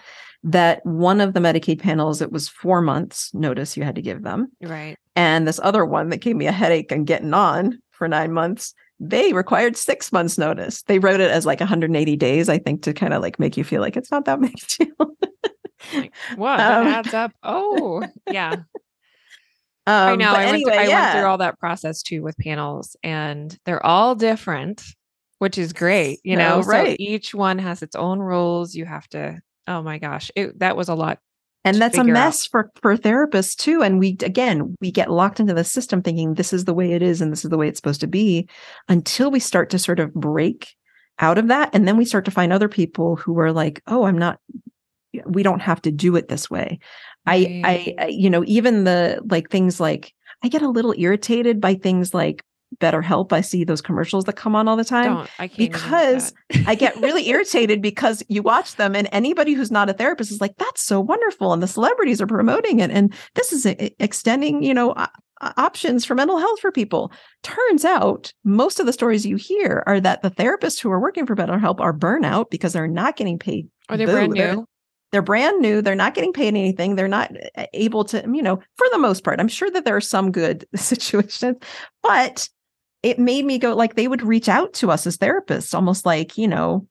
[0.44, 4.24] that one of the Medicaid panels, it was four months notice you had to give
[4.24, 4.52] them.
[4.62, 4.98] right.
[5.16, 8.74] And this other one that gave me a headache and getting on for nine months,
[9.00, 10.84] they required six months notice.
[10.84, 13.64] They wrote it as like 180 days, I think, to kind of like make you
[13.64, 15.18] feel like it's not that big deal.
[15.94, 16.60] Like, what?
[16.60, 17.32] Um, that adds up.
[17.44, 18.56] Oh, yeah.
[19.86, 21.02] I Um, I, anyway, went, through, I yeah.
[21.02, 24.84] went through all that process too with panels, and they're all different,
[25.40, 26.20] which is great.
[26.24, 26.92] You know, right.
[26.92, 28.76] so each one has its own rules.
[28.76, 29.40] You have to.
[29.68, 31.20] Oh my gosh, it, that was a lot.
[31.64, 32.26] and that's a figure out.
[32.26, 36.34] mess for for therapists too and we again we get locked into the system thinking
[36.36, 38.48] this is the way it is and this is the way it's supposed to be
[38.88, 40.76] until we start to sort of break
[41.20, 41.70] out of that.
[41.74, 44.40] And then we start to find other people who are like, oh, I'm not,
[45.26, 46.80] we don't have to do it this way.
[47.26, 51.60] I, I, I, you know, even the like things like I get a little irritated
[51.60, 52.44] by things like
[52.80, 53.34] BetterHelp.
[53.34, 55.28] I see those commercials that come on all the time.
[55.40, 56.34] I can't because
[56.66, 60.42] I get really irritated because you watch them and anybody who's not a therapist is
[60.42, 61.54] like, that's so wonderful.
[61.54, 62.92] And the celebrities are promoting it.
[62.92, 64.94] And this is eh, extending, you know,
[65.42, 67.12] options for mental health for people.
[67.44, 71.26] Turns out most of the stories you hear are that the therapists who are working
[71.26, 73.70] for BetterHelp are burnout because they're not getting paid.
[73.90, 74.68] Are they brand They're- new?
[75.12, 78.60] They're brand new they're not getting paid anything they're not uh, able to you know
[78.76, 81.58] for the most part i'm sure that there are some good situations
[82.04, 82.50] but
[83.04, 86.38] it made me go like they would reach out to us as therapists almost like
[86.38, 86.88] you know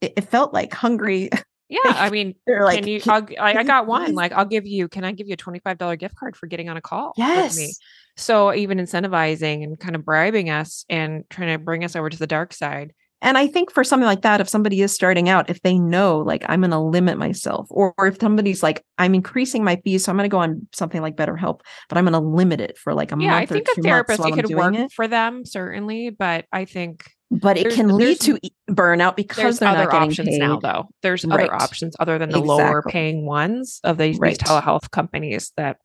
[0.00, 1.30] it, it felt like hungry
[1.72, 3.00] Yeah, I mean, they're like can you?
[3.00, 4.14] "Can- I'll, I, I got one.
[4.14, 4.88] Like, I'll give you.
[4.88, 7.54] Can I give you a twenty-five dollar gift card for getting on a call yes
[7.54, 7.72] with me?
[8.18, 12.18] So even incentivizing and kind of bribing us and trying to bring us over to
[12.18, 12.92] the dark side.
[13.22, 16.18] And I think for something like that, if somebody is starting out, if they know
[16.18, 20.04] like I'm going to limit myself, or, or if somebody's like I'm increasing my fees,
[20.04, 22.76] so I'm going to go on something like BetterHelp, but I'm going to limit it
[22.76, 24.92] for like a yeah, I month think or a therapist it could work it.
[24.92, 29.68] for them certainly, but I think But it can lead to burnout because there's they're
[29.68, 30.38] other not getting options paid.
[30.40, 30.88] now though.
[31.02, 31.44] There's Right.
[31.48, 34.30] other options other than the lower paying ones of these, Right.
[34.36, 35.76] these telehealth companies that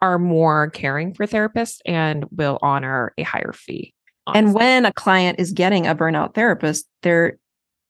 [0.00, 3.94] are more caring for therapists and will honor a higher fee.
[4.34, 7.38] And when a client is getting a burnout therapist, they're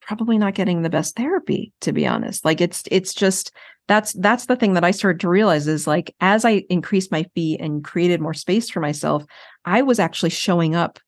[0.00, 2.44] probably not getting the best therapy, to be honest.
[2.44, 3.52] Like it's it's just
[3.88, 7.24] that's that's the thing that I started to realize is like as I increased my
[7.34, 9.24] fee and created more space for myself,
[9.64, 10.98] I was actually showing up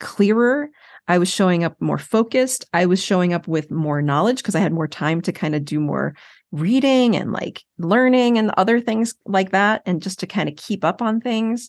[0.00, 0.70] clearer.
[1.08, 2.64] I was showing up more focused.
[2.72, 5.64] I was showing up with more knowledge because I had more time to kind of
[5.64, 6.16] do more
[6.52, 10.84] reading and like learning and other things like that and just to kind of keep
[10.84, 11.68] up on things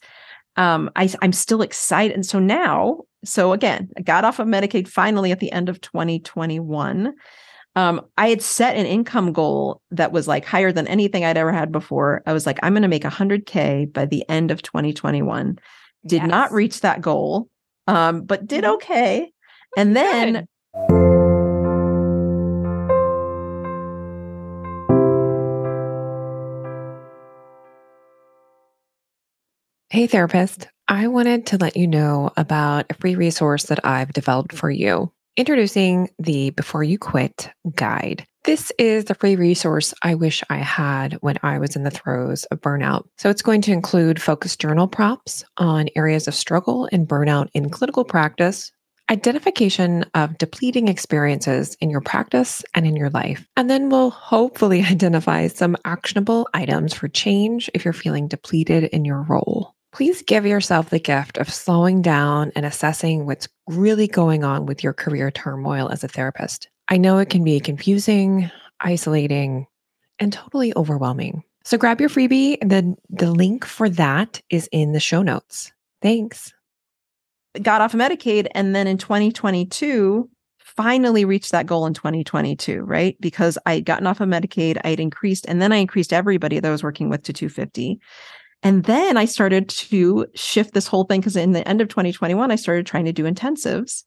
[0.57, 2.13] um I, i'm still excited.
[2.15, 5.81] And so now so again i got off of medicaid finally at the end of
[5.81, 7.13] 2021
[7.75, 11.51] um i had set an income goal that was like higher than anything i'd ever
[11.53, 12.21] had before.
[12.25, 15.57] I was like i'm going to make 100k by the end of 2021
[16.05, 17.49] did not reach that goal
[17.87, 18.75] um but did Mhm.
[18.75, 19.31] okay.
[19.75, 20.47] And then
[20.89, 21.16] Good.
[29.97, 30.67] Hey, therapist.
[30.87, 35.11] I wanted to let you know about a free resource that I've developed for you.
[35.35, 38.23] Introducing the Before You Quit guide.
[38.43, 42.43] This is the free resource I wish I had when I was in the throes
[42.51, 43.07] of burnout.
[43.17, 47.71] So, it's going to include focused journal prompts on areas of struggle and burnout in
[47.71, 48.71] clinical practice,
[49.09, 53.47] identification of depleting experiences in your practice and in your life.
[53.57, 59.03] And then we'll hopefully identify some actionable items for change if you're feeling depleted in
[59.03, 59.73] your role.
[59.97, 64.83] Please give yourself the gift of slowing down and assessing what's really going on with
[64.83, 66.69] your career turmoil as a therapist.
[66.87, 69.65] I know it can be confusing, isolating,
[70.19, 71.43] and totally overwhelming.
[71.63, 72.59] So grab your freebie.
[72.61, 75.71] then the link for that is in the show notes.
[76.03, 76.53] Thanks.
[77.63, 80.29] got off of Medicaid and then in 2022
[80.59, 83.19] finally reached that goal in 2022, right?
[83.19, 86.59] Because I had gotten off of Medicaid, I had increased and then I increased everybody
[86.59, 87.99] that I was working with to 250.
[88.63, 92.51] And then I started to shift this whole thing because in the end of 2021
[92.51, 94.03] I started trying to do intensives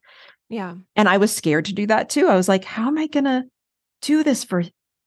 [0.48, 0.74] Yeah.
[0.96, 2.26] and I was scared to do that too.
[2.28, 3.44] I was like, how am I going to
[4.02, 4.64] do this for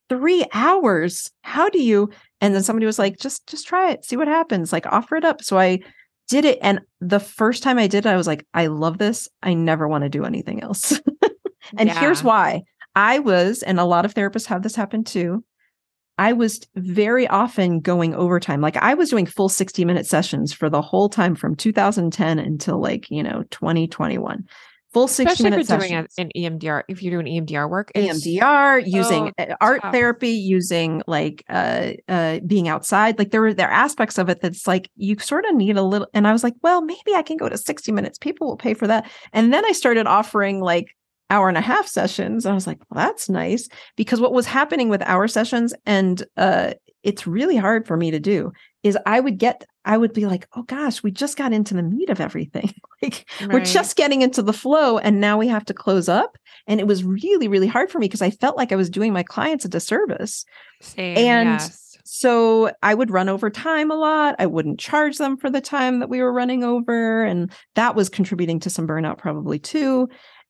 [0.09, 1.29] 3 hours?
[1.41, 2.09] How do you
[2.41, 5.25] and then somebody was like, just just try it, see what happens, like offer it
[5.25, 5.41] up.
[5.43, 5.79] So I
[6.29, 9.27] did it and the first time I did it I was like I love this.
[9.41, 10.99] I never want to do anything else.
[11.77, 12.63] and here's why.
[12.95, 15.43] I was and a lot of therapists have this happen too.
[16.17, 18.61] I was very often going overtime.
[18.61, 22.79] Like I was doing full 60 minute sessions for the whole time from 2010 until
[22.79, 24.45] like, you know, 2021.
[24.93, 26.13] Full 60 Especially if minute you're doing sessions.
[26.19, 29.91] a- an EMDR, if you're doing EMDR work, EMDR, using so uh, art tough.
[29.91, 33.17] therapy, using like uh uh being outside.
[33.17, 35.81] Like there were there are aspects of it that's like you sort of need a
[35.81, 38.19] little and I was like, well, maybe I can go to 60 minutes.
[38.19, 39.09] People will pay for that.
[39.33, 40.95] And then I started offering like
[41.29, 42.45] hour and a half sessions.
[42.45, 43.67] I was like, well, that's nice.
[43.95, 48.19] Because what was happening with hour sessions, and uh it's really hard for me to
[48.19, 48.51] do,
[48.83, 51.83] is I would get I would be like, oh gosh, we just got into the
[51.83, 52.73] meat of everything.
[53.03, 56.79] like we're just getting into the flow and now we have to close up and
[56.79, 59.23] it was really really hard for me because i felt like i was doing my
[59.23, 60.45] clients a disservice
[60.81, 61.17] same.
[61.17, 61.97] and- yes.
[62.05, 65.99] so i would run over time a lot i wouldn't charge them for the time
[65.99, 70.07] that we were running over and that was contributing to some burnout probably too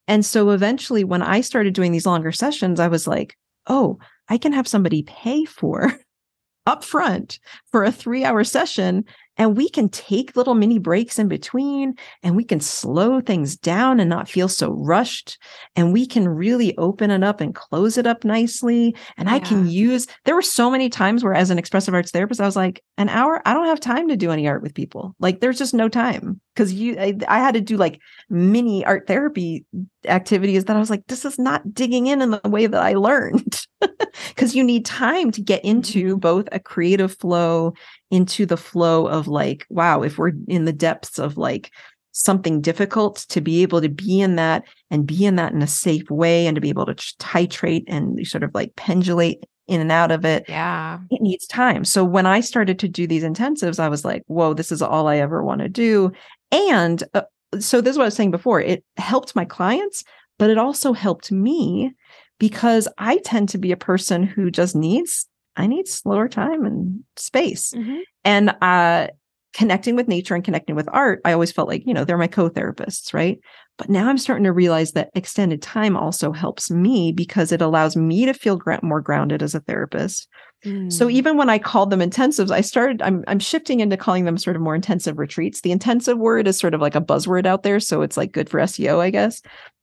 [0.08, 3.36] and so eventually when i started doing these longer sessions i was like
[3.68, 3.98] oh
[4.30, 5.92] i can have somebody pay for
[6.68, 7.40] upfront
[7.72, 9.04] for a three hour session
[9.38, 14.00] and we can take little mini breaks in between and we can slow things down
[14.00, 15.38] and not feel so rushed
[15.76, 19.68] and we can really open it up and close it up nicely and i can
[19.68, 22.84] use there were so many times where as an expressive arts therapist i was like
[22.98, 23.42] an hour?
[23.46, 25.16] I don't have time to do any art with people.
[25.20, 29.08] Like there's just no time because you I, I had to do like mini art
[29.08, 29.66] therapy
[30.06, 32.94] activities that i was like this is not digging in in the way that i
[32.94, 33.62] learned.
[34.30, 36.20] Because you need time to get into mm-hmm.
[36.20, 37.74] both a creative flow
[38.14, 41.72] into the flow of like wow if we're in the depths of like
[42.12, 45.68] something difficult to be able to be in that and be in that in a
[45.68, 49.92] safe way and to be able to titrate and sort of like pendulate in and
[49.92, 51.00] out of it Yeah.
[51.10, 51.84] it needs time.
[51.86, 55.08] So when I started to do these intensives, I was like, whoa, this is all
[55.08, 56.12] I ever want to do.
[56.52, 57.24] And uh,
[57.60, 58.62] so this is what I was saying before.
[58.62, 60.04] It helped my clients,
[60.38, 61.94] but it also helped me
[62.40, 67.04] because I tend to be a person who just needs, I need slower time and
[67.16, 67.74] space.
[67.74, 68.00] Mhm.
[68.24, 69.08] And uh
[69.54, 72.26] connecting with nature and connecting with art, I always felt like, you know, they're my
[72.26, 73.40] co-therapists, right?
[73.78, 77.96] But now I'm starting to realize that extended time also helps me because it allows
[77.96, 80.28] me to feel more grounded as a therapist.
[80.64, 81.12] So Mm.
[81.12, 84.56] even when I called them intensives, I started I'm I'm shifting into calling them sort
[84.56, 85.62] of more intensive retreats.
[85.62, 88.50] The intensive word is sort of like a buzzword out there, so it's like good
[88.50, 89.42] for SEO, I guess.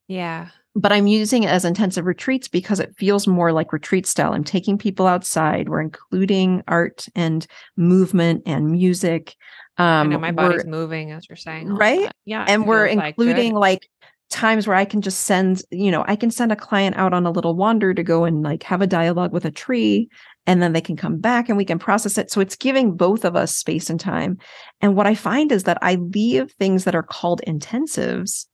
[0.09, 0.49] yeah.
[0.77, 4.33] But I'm using it as intensive retreats because it feels more like retreat style.
[4.33, 5.69] I'm taking people outside.
[5.69, 7.45] We're including art and
[7.77, 9.35] movement and music.
[9.79, 11.69] I Um, know my body's moving as you're saying.
[11.69, 12.11] right?
[12.25, 12.45] Yeah.
[12.47, 13.89] and we're feels, like, including like
[14.31, 17.27] times where I can just send, you know, I can send a client out on
[17.27, 20.09] a little wander to go and like have a dialogue with a tree
[20.47, 22.31] and then they can come back and we can process it.
[22.31, 24.39] So it's giving both of us space and time.
[24.81, 28.47] And what I find is that I leave things that are called intensives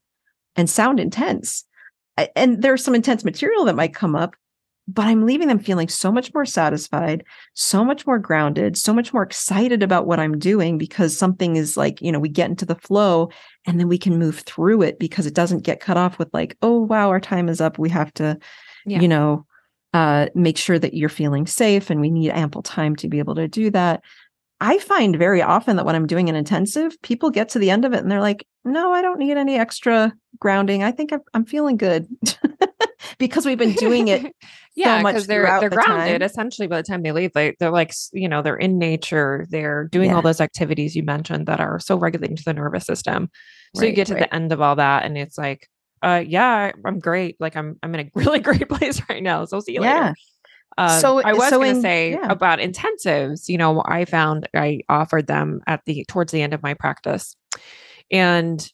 [0.56, 1.64] and sound intense.
[2.34, 4.34] And there's some intense material that might come up,
[4.88, 7.24] but I'm leaving them feeling so much more satisfied,
[7.54, 11.76] so much more grounded, so much more excited about what I'm doing because something is
[11.76, 13.30] like, you know, we get into the flow
[13.66, 16.56] and then we can move through it because it doesn't get cut off with like,
[16.62, 17.78] oh, wow, our time is up.
[17.78, 18.38] We have to,
[18.86, 19.00] Yeah.
[19.00, 19.44] you know,
[19.92, 23.34] uh, make sure that you're feeling safe and we need ample time to be able
[23.34, 24.02] to do that.
[24.60, 27.84] I find very often that when I'm doing an intensive, people get to the end
[27.84, 30.82] of it and they're like, no, I don't need any extra grounding.
[30.82, 32.06] I think I'm, I'm feeling good
[33.18, 34.34] because we've been doing it
[34.76, 36.20] yeah, much because they're they're the grounded.
[36.20, 36.22] time.
[36.22, 39.46] Essentially, by the time they leave, they they're like you know they're in nature.
[39.50, 40.16] They're doing Yeah.
[40.16, 43.30] all those activities you mentioned that are so regulating to the nervous system.
[43.74, 44.20] So you get to right.
[44.20, 45.68] the end of all that, and it's like,
[46.02, 47.36] uh, yeah, I'm great.
[47.40, 49.44] Like I'm I'm in a really great place right now.
[49.44, 50.12] So see you Yeah.
[50.12, 50.14] later.
[50.78, 52.26] Um, So- I was so going to say yeah.
[52.30, 53.48] about intensives.
[53.48, 57.34] You know, I found I offered them at the towards the end of my practice,
[58.10, 58.66] and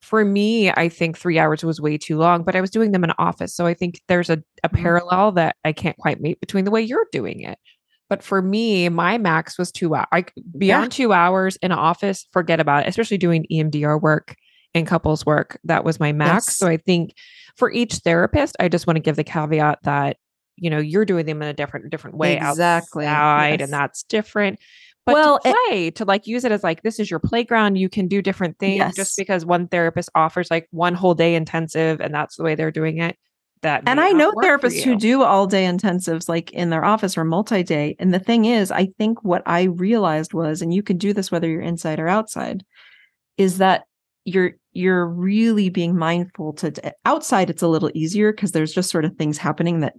[0.00, 2.42] for me, I think three hours was way too long.
[2.42, 4.82] But I was doing them in office, so I think there's a a Mhm.
[4.82, 7.58] parallel that I can't quite make between the way you're doing it.
[8.08, 10.06] But for me, my max was two hours.
[10.12, 10.24] I
[10.58, 12.88] beyond two hours in office, forget about it.
[12.88, 14.34] Especially doing EMDR work
[14.74, 16.46] and couples work, that was my max.
[16.48, 16.56] Yes.
[16.58, 17.12] So I think
[17.56, 20.16] for each therapist, I just want to give the caveat that
[20.56, 23.66] you know you're doing them in a different different way Exactly, outside, yes.
[23.66, 24.58] and that's different.
[25.04, 27.76] But Well, to it- to like use it as like this is your playground.
[27.76, 28.94] You can do different things Yes.
[28.94, 32.70] just because one therapist offers like one whole day intensive, and that's the way they're
[32.70, 33.16] doing it.
[33.62, 37.22] That and I know therapists who do all day intensives like in their office or
[37.24, 37.94] multi day.
[38.00, 41.30] And the thing is, I think what I realized was, and you can do this
[41.30, 42.64] whether you're inside or outside,
[43.36, 43.84] is that
[44.24, 48.90] you're you're really being mindful to to- outside it's a little easier because there's just
[48.90, 49.94] sort of things happening that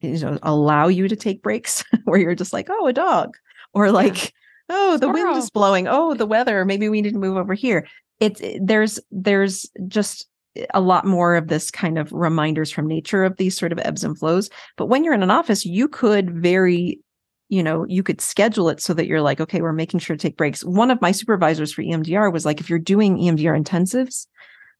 [0.00, 3.36] you know allow you to take breaks where you're just like oh a dog
[3.74, 4.32] or like
[4.68, 5.86] oh the wind is blowing.
[5.88, 6.64] Oh the weather.
[6.64, 7.86] Maybe we need to move over here.
[8.20, 10.26] It's there's there's just
[10.74, 14.02] a lot more of this kind of reminders from nature of these sort of ebbs
[14.04, 14.50] and flows.
[14.76, 17.00] But when you're in an office you could very
[17.48, 20.22] you know you could schedule it so that you're like okay we're making sure to
[20.22, 20.64] take breaks.
[20.64, 24.26] One of my supervisors for emdr was like if you're doing emdr intensives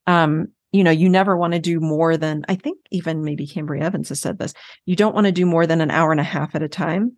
[0.07, 3.81] um you know you never want to do more than i think even maybe cambry
[3.81, 4.52] evans has said this
[4.87, 7.16] you don't want to do more than an hour and a half at a time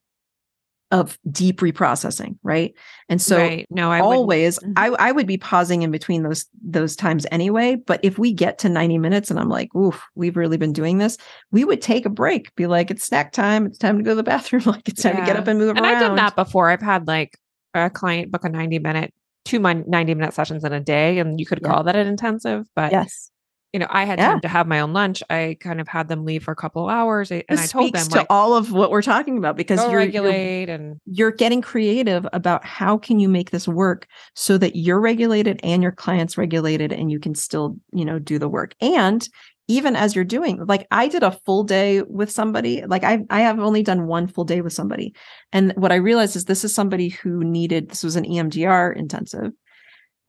[0.93, 2.75] of deep reprocessing right
[3.09, 3.67] and so right.
[3.71, 4.73] No, I always Mhm.
[4.77, 8.59] I, I would be pausing in between those those times anyway but if we get
[8.59, 11.17] to 90 minutes and i'm like oof we've really been doing this
[11.53, 14.15] we would take a break be like it's snack time it's time to go to
[14.17, 16.35] the bathroom like it's time to get up and move And around I've done that
[16.35, 16.71] before.
[16.71, 17.39] I've had like
[17.75, 21.47] a client book a 90 minute, two 90 minute sessions in a day, and you
[21.47, 21.69] could Yeah.
[21.69, 22.67] call that an intensive.
[22.75, 23.31] But, yes
[23.73, 24.29] you know, I had Yeah.
[24.31, 25.23] time to have my own lunch.
[25.31, 27.31] I kind of had them leave for a couple of hours.
[27.31, 29.91] I- And I told them, to like, all of what we're talking about because you're,
[29.91, 30.69] you're regulate.
[30.69, 35.61] And you're getting creative about how can you make this work so that you're regulated
[35.63, 39.29] and your clients regulated and you can still you know do the work and
[39.69, 43.43] even as you're doing like I did a full day with somebody like I I
[43.43, 45.15] have only done one full day with somebody
[45.53, 49.53] and what I realized is this is somebody who needed this was an EMDR intensive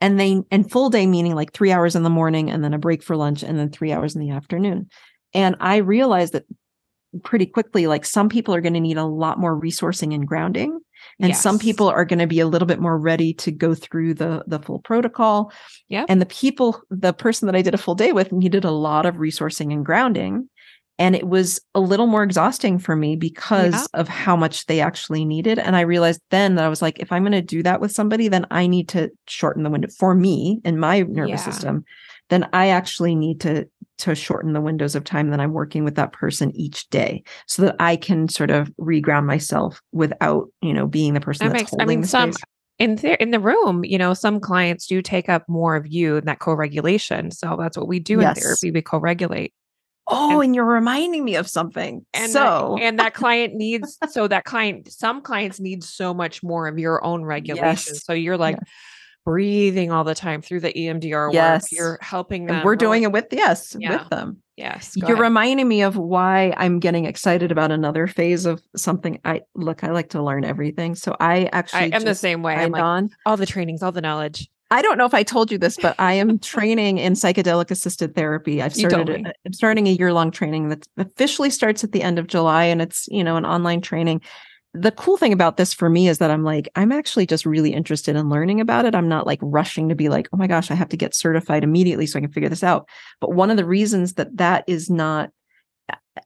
[0.02, 2.80] and they and full day meaning like 3 hours in the morning and then a
[2.80, 4.90] break for lunch and then 3 hours in the afternoon.
[5.34, 6.46] And I realized that
[7.24, 10.80] pretty quickly like some people are going to need a lot more resourcing and grounding.
[11.20, 11.42] And yes.
[11.42, 14.44] some people are going to be a little bit more ready to go through the
[14.48, 15.52] the full protocol.
[15.88, 18.72] Yeah and the people the person that i did a full day with needed a
[18.72, 20.50] lot of resourcing and grounding
[21.00, 24.00] and it was a little more exhausting for me because yeah.
[24.00, 27.12] of how much they actually needed and i realized then that i was like if
[27.12, 30.14] i'm going to do that with somebody then i need to shorten the window for
[30.14, 31.52] me and my nervous yeah.
[31.52, 31.84] system
[32.30, 33.68] then i actually need to
[33.98, 37.62] to shorten the windows of time that i'm working with that person each day so
[37.64, 41.64] that i can sort of reground myself without you know being the person that that's
[41.64, 42.44] makes, holding I mean, the some space.
[42.80, 46.18] in the in the room you know some clients do take up more of you
[46.18, 48.38] in that co-regulation so that's what we do yes.
[48.38, 49.54] in therapy we co-regulate
[50.12, 52.06] Oh, and, and, you're reminding me of something.
[52.14, 56.44] And so, that, and that client needs, so that client, some clients need so much
[56.44, 57.94] more of your own regulation.
[57.96, 58.06] Yes.
[58.06, 58.60] So you're like
[59.26, 61.64] breathing all the time through the EMDR yes.
[61.64, 61.72] work.
[61.72, 62.58] You're helping them.
[62.58, 63.98] And we're doing it with, yes, yeah.
[63.98, 64.42] with them.
[64.58, 64.94] Yes.
[64.96, 65.20] You're ahead.
[65.20, 69.20] reminding me of why I'm getting excited about another phase of something.
[69.26, 70.96] I look, I like to learn everything.
[70.96, 72.56] So I actually I am the same way.
[72.56, 74.51] I'm like, on all the trainings, all the knowledge.
[74.72, 78.16] I don't know if I told you this, but I am training in psychedelic assisted
[78.16, 78.62] therapy.
[78.62, 82.28] I've started I'm starting a year long training that officially starts at the end of
[82.28, 84.22] July and it's, you know, an online training.
[84.74, 87.74] The cool thing about this for me is that I'm like, I'm actually just really
[87.74, 88.96] interested in learning about it.
[88.96, 91.66] I'm not like rushing to be like, oh my gosh, I have to get certified
[91.66, 92.88] immediately so I can figure this out.
[93.20, 95.32] But one of the reasons that that is not,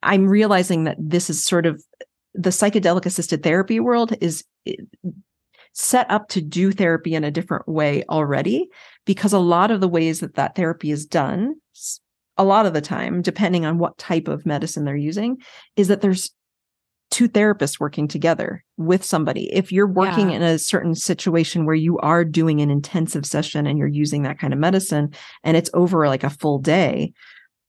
[0.03, 1.83] I'm realizing that this is sort of
[2.35, 4.43] the psychedelic assisted therapy world is
[5.75, 8.69] set up to do therapy in a different way already
[9.05, 11.53] because a lot of the ways that that therapy is done
[12.37, 15.37] a lot of the time depending on what type of medicine they're using
[15.75, 16.31] is that there's
[17.11, 20.37] two therapists working together with somebody if you're working yeah.
[20.37, 24.39] in a certain situation where you are doing an intensive session and you're using that
[24.39, 25.13] kind of medicine
[25.43, 27.13] and it's over like a full day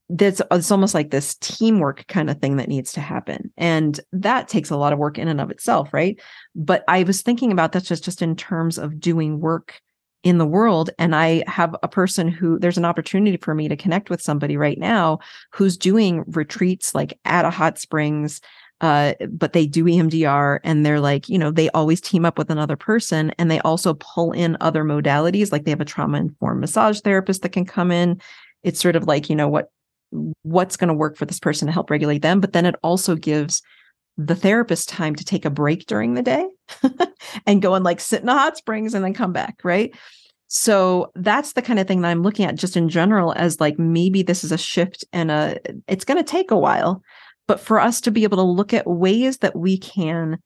[0.08, 4.46] that's it's almost like this teamwork kind of thing that needs to happen and that
[4.46, 6.20] takes a lot of work in and of itself right
[6.54, 9.80] but i was thinking about that just just in terms of doing work
[10.22, 13.76] in the world and i have a person who there's an opportunity for me to
[13.76, 15.18] connect with somebody right now
[15.52, 18.40] who's doing retreats like at a hot springs
[18.82, 22.50] uh, but they do EMDR and they're like, you know, they always team up with
[22.50, 25.50] another person and they also pull in other modalities.
[25.50, 28.20] Like they have a trauma informed massage therapist that can come in.
[28.64, 29.70] It's sort of like, you know, what
[30.42, 32.40] what's going to work for this person to help regulate them.
[32.40, 33.62] But then it also gives
[34.16, 36.46] the therapist time to take a break during the day
[37.46, 39.60] and go and like sit in the hot springs and then come back.
[39.62, 39.94] Right.
[40.48, 43.78] So that's the kind of thing that I'm looking at just in general as like
[43.78, 47.02] maybe this is a shift and a it's going to take a while,
[47.48, 50.38] but for us to be able to look at ways that we can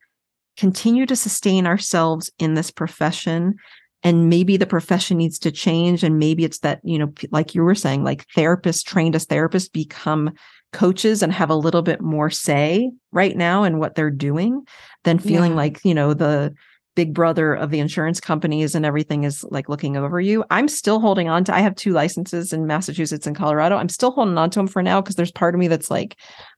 [0.56, 3.56] continue to sustain ourselves in this profession
[4.02, 7.62] and maybe the profession needs to change and maybe it's that you know like you
[7.62, 10.30] were saying like therapists trained as therapists become
[10.72, 14.62] coaches and have a little bit more say right now in what they're doing
[15.04, 15.56] than feeling yeah.
[15.56, 16.54] like you know the
[16.96, 21.00] big brother of the insurance companies and everything is like looking over you i'm still
[21.00, 24.50] holding on to i have two licenses in massachusetts and colorado i'm still holding on
[24.50, 26.16] to them for now because there's part of me that's like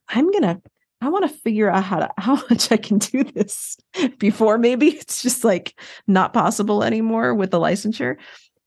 [0.09, 0.59] i'm gonna
[1.03, 3.77] I want to figure out how to how much I can do this
[4.17, 8.15] before maybe it's just like not possible anymore with the licensure.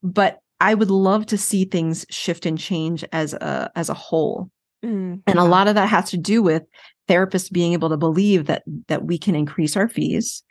[0.03, 4.51] But I would love to see things shift and change as a as a whole.
[4.85, 6.63] Mm, and a lot of that has to do with
[7.09, 10.43] therapists being able to believe that that we can increase our fees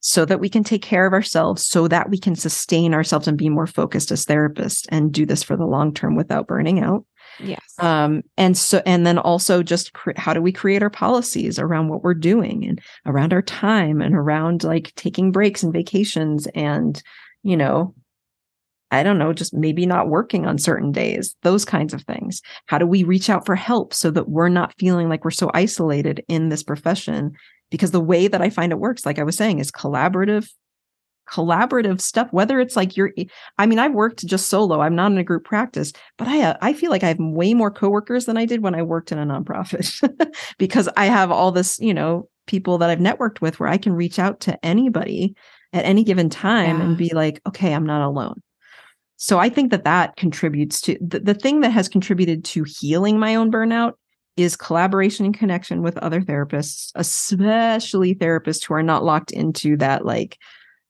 [0.00, 3.38] so that we can take care of ourselves so that we can sustain ourselves and
[3.38, 7.06] be more focused as therapists and do this for the long term without burning out
[7.40, 7.60] Yes.
[7.78, 11.88] Um, and so, and then also just cre- how do we create our policies around
[11.88, 17.02] what we're doing and around our time and around like taking breaks and vacations and,
[17.42, 17.94] you know,
[18.90, 22.40] I don't know, just maybe not working on certain days, those kinds of things.
[22.66, 25.50] How do we reach out for help so that we're not feeling like we're so
[25.52, 27.32] isolated in this profession?
[27.70, 30.48] Because the way that I find it works, like I was saying, is collaborative
[31.30, 33.12] collaborative stuff whether it's like you're
[33.58, 36.56] i mean i've worked just solo i'm not in a group practice but i uh,
[36.60, 39.18] i feel like i have way more coworkers than i did when i worked in
[39.18, 43.68] a nonprofit because i have all this you know people that i've networked with where
[43.68, 45.34] i can reach out to anybody
[45.72, 46.84] at any given time yeah.
[46.84, 48.42] and be like okay i'm not alone
[49.16, 53.18] so i think that that contributes to the, the thing that has contributed to healing
[53.18, 53.94] my own burnout
[54.36, 60.04] is collaboration and connection with other therapists especially therapists who are not locked into that
[60.04, 60.38] like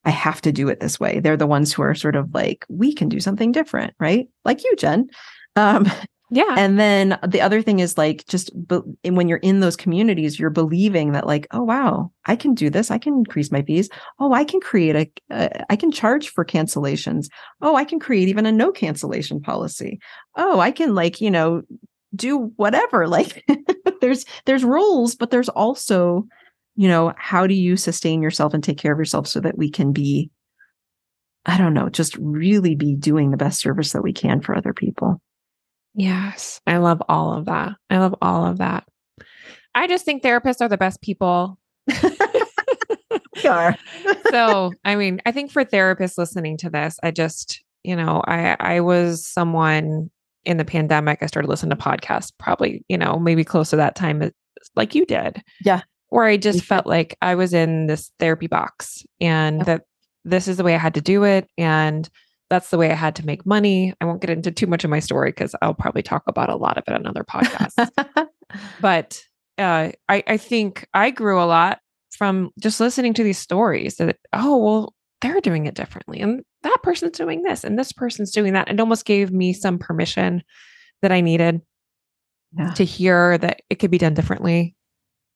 [0.04, 1.20] I have to do it this way.
[1.20, 4.28] They're the ones who are sort of like, we can do something different, right?
[4.44, 5.08] Like you, Jen.
[5.56, 5.86] Um,
[6.30, 6.54] Yeah.
[6.56, 10.50] And then the other thing is like just be- when you're in those communities, you're
[10.50, 12.90] believing that like, oh wow, I can do this.
[12.90, 13.88] I can increase my fees.
[14.18, 17.28] Oh, I can create a, uh, I can charge for cancellations.
[17.60, 20.00] Oh, I can create even a no cancellation policy.
[20.34, 21.62] Oh, I can like you know
[22.16, 23.06] do whatever.
[23.14, 23.44] Like
[24.00, 26.26] there's there's rules, but there's also
[26.76, 29.70] you know how do you sustain yourself and take care of yourself so that we
[29.70, 30.30] can be
[31.46, 34.72] I don't know, just really be doing the best service that we can for other
[34.72, 35.20] people.
[35.94, 36.60] Yes.
[36.66, 37.72] I love all of that.
[37.90, 38.84] I love all of that.
[39.74, 41.58] I just think therapists are the best people.
[42.02, 43.76] we are.
[44.30, 48.56] so, I mean, I think for therapists listening to this, I just, you know, I
[48.58, 50.10] I was someone
[50.44, 53.94] in the pandemic, I started listening to podcasts probably, you know, maybe close to that
[53.96, 54.30] time uh,
[54.76, 55.42] like you did.
[55.64, 55.82] Yeah.
[56.14, 59.82] Where I just felt like I was in this therapy box and that
[60.24, 62.08] this is the way I had to do it and
[62.50, 63.94] that's the way I had to make money.
[64.00, 66.56] I won't get into too much of my story because I'll probably talk about a
[66.56, 67.88] lot of it on other podcasts.
[68.80, 69.20] but
[69.58, 71.80] uh, I, I think I grew a lot
[72.12, 76.20] from just listening to these stories that, oh, well, they're doing it differently.
[76.20, 78.68] And that person's doing this and this person's doing that.
[78.68, 80.44] And it almost gave me some permission
[81.02, 81.60] that I needed
[82.56, 82.72] yeah.
[82.74, 84.76] to hear that it could be done differently.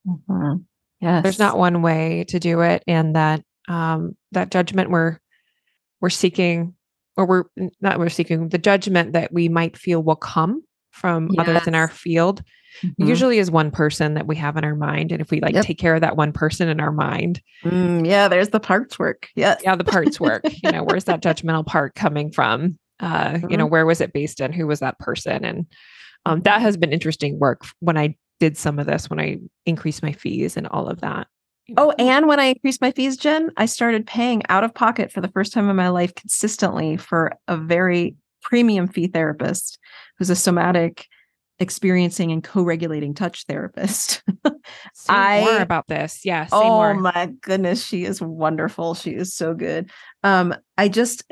[0.09, 0.57] Mm-hmm.
[1.01, 1.23] Yes.
[1.23, 2.83] There's not one way to do it.
[2.87, 5.19] And that um, that judgment we're
[6.01, 6.75] we're seeking
[7.17, 7.45] or we're
[7.81, 11.47] not we're seeking the judgment that we might feel will come from yes.
[11.47, 12.43] others in our field
[12.83, 13.07] mm-hmm.
[13.07, 15.65] usually is one person that we have in our mind and if we like yep.
[15.65, 19.29] take care of that one person in our mind mm, yeah there's the parts work
[19.37, 23.51] yes yeah the parts work you know where's that judgmental part coming from uh mm-hmm.
[23.51, 23.73] you know mm-hmm.
[23.73, 25.67] where was it based in who was that person and
[26.25, 29.37] um that has been interesting work when i did some of this when i
[29.67, 31.27] increased my fees and all of that
[31.77, 35.21] Oh, and when I increased my fees, Jen, I started paying out of pocket for
[35.21, 39.79] the first time in my life consistently for a very premium fee therapist
[40.17, 41.07] who's a somatic
[41.59, 44.23] experiencing and co-regulating touch therapist.
[44.95, 46.25] say I, more about this.
[46.25, 46.47] Yeah.
[46.53, 46.95] oh more.
[46.95, 47.85] my goodness.
[47.85, 48.95] She is wonderful.
[48.95, 49.91] She is so good.
[50.23, 51.31] Um, I just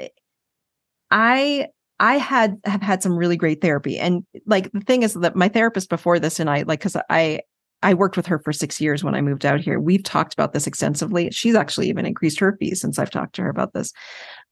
[1.11, 1.69] I
[1.99, 3.99] I had have had some really great therapy.
[3.99, 7.41] And like the thing is that my therapist before this and I like because I
[7.83, 9.79] I worked with her for six years when I moved out here.
[9.79, 11.31] We've talked about this extensively.
[11.31, 13.93] She's actually even increased her fees since I've talked to her about this.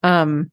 [0.02, 0.50] Um,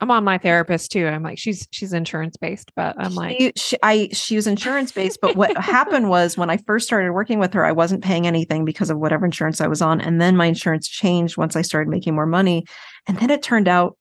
[0.00, 1.06] I'm on my therapist too.
[1.06, 4.90] I'm like, she's she's insurance based, but I'm like, she, she, I she was insurance
[4.90, 5.20] based.
[5.22, 8.64] But what happened was when I first started working with her, I wasn't paying anything
[8.64, 11.88] because of whatever insurance I was on, and then my insurance changed once I started
[11.88, 12.64] making more money,
[13.06, 13.96] and then it turned out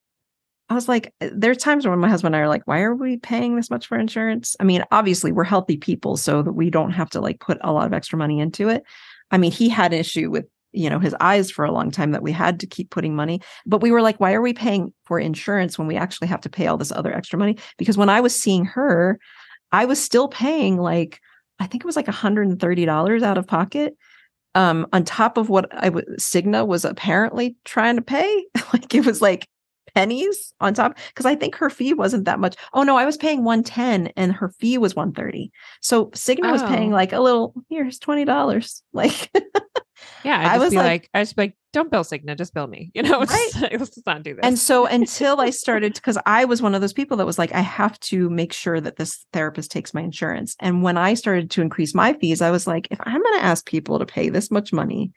[0.70, 2.96] I was like, uh, there's times when my husband and I are like, why are
[2.96, 4.56] we paying this much for insurance?
[4.60, 7.72] I mean, obviously we're healthy people, so that we don't have to like put a
[7.72, 8.84] lot of extra money into it.
[9.32, 12.12] I mean, he had an issue with, you know, his eyes for a long time
[12.12, 13.42] that we had to keep putting money.
[13.66, 16.50] But we were like, why are we paying for insurance when we actually have to
[16.50, 17.58] pay all this other extra money?
[17.78, 19.20] Because when I was seeing her,
[19.72, 21.20] I was still paying like,
[21.60, 23.96] I think it was like $130 out of pocket
[24.56, 28.46] um on top of what I was Cigna was apparently trying to pay.
[28.74, 29.48] like it was like
[29.96, 32.56] pennies on top because I think her fee wasn't that much.
[32.74, 35.52] Oh no, I was paying 110 and her fee was 130.
[35.82, 36.52] So Cigna oh.
[36.52, 36.96] was paying oh.
[36.96, 38.82] like a little, here's $20.
[38.94, 39.32] Like
[40.24, 42.92] Yeah, I was like, like, I was like, don't bill Cigna, just bill me.
[42.96, 43.52] You know, right?
[43.72, 44.44] let's not do this.
[44.44, 47.54] And so until I started, because I was one of those people that was like,
[47.54, 50.56] I have to make sure that this therapist takes my insurance.
[50.60, 53.46] And when I started to increase my fees, I was like, if I'm going to
[53.46, 55.12] ask people to pay this much money,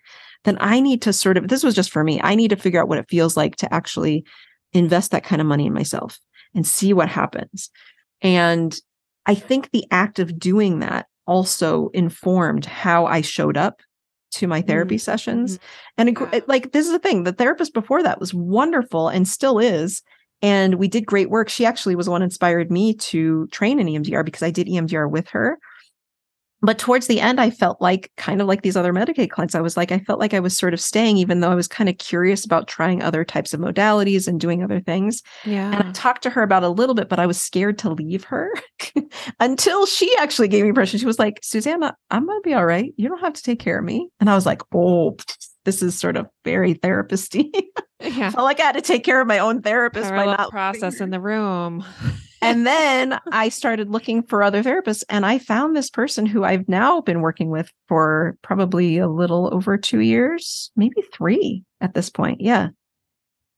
[0.44, 2.80] then I need to sort of, this was just for me, I need to figure
[2.80, 4.24] out what it feels like to actually
[4.78, 6.18] invest that kind of money in myself
[6.54, 7.70] and see what happens.
[8.22, 8.78] And
[9.26, 13.80] I think the act of doing that also informed how I showed up
[14.32, 15.00] to my therapy mm-hmm.
[15.00, 15.58] sessions.
[15.96, 19.58] And it, like, this is the thing the therapist before that was wonderful and still
[19.58, 20.02] is.
[20.42, 21.48] And we did great work.
[21.48, 25.10] She actually was the one inspired me to train in EMDR because I did EMDR
[25.10, 25.58] with her
[26.66, 29.60] but towards the end i felt like kind of like these other medicaid clients i
[29.60, 31.88] was like i felt like i was sort of staying even though i was kind
[31.88, 35.22] of curious about trying other types of modalities and doing other things.
[35.44, 37.90] Yeah and i talked to her about a little bit but i was scared to
[37.90, 38.52] leave her
[39.40, 40.98] until she actually gave me permission.
[40.98, 42.92] She was like Susannah i'm gonna be all right.
[42.96, 44.08] You don't have to take care of me.
[44.20, 45.16] And i was like oh
[45.64, 47.50] this is sort of very therapist-y.
[48.00, 48.30] yeah.
[48.30, 51.10] felt like I had to take care of my own therapist by not process in
[51.10, 51.84] the room
[52.42, 56.68] and then I started looking for other therapists and I found this person who I've
[56.68, 62.10] now been working with for probably a little over two years, maybe three at this
[62.10, 62.40] point.
[62.40, 62.68] Yeah.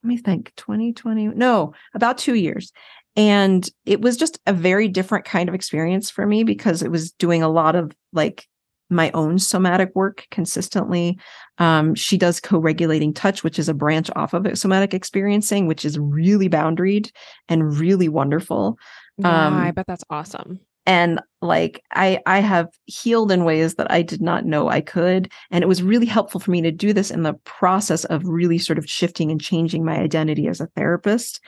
[0.03, 1.29] Let me think 2020.
[1.29, 2.73] No, about two years.
[3.17, 7.11] And it was just a very different kind of experience for me because it was
[7.13, 8.47] doing a lot of like
[8.91, 11.19] my own somatic work consistently.
[11.59, 15.99] Um, she does co-regulating touch, which is a branch off of somatic experiencing, which is
[15.99, 17.11] really boundaried
[17.49, 18.79] and really wonderful.
[19.19, 20.61] Yeah, um, I bet that's awesome.
[20.87, 25.31] and like i i have healed in ways that i did not know i could
[25.51, 28.59] and it was really helpful for me to do this in the process of really
[28.59, 31.41] sort of shifting and changing my identity as a therapist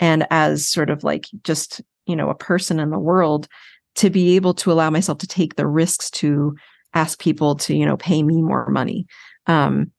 [0.00, 3.48] and as sort of like just you know a person in the world
[3.94, 6.54] to be able to allow myself to take the risks to
[6.94, 9.06] ask people to you know pay me more money
[9.46, 9.90] um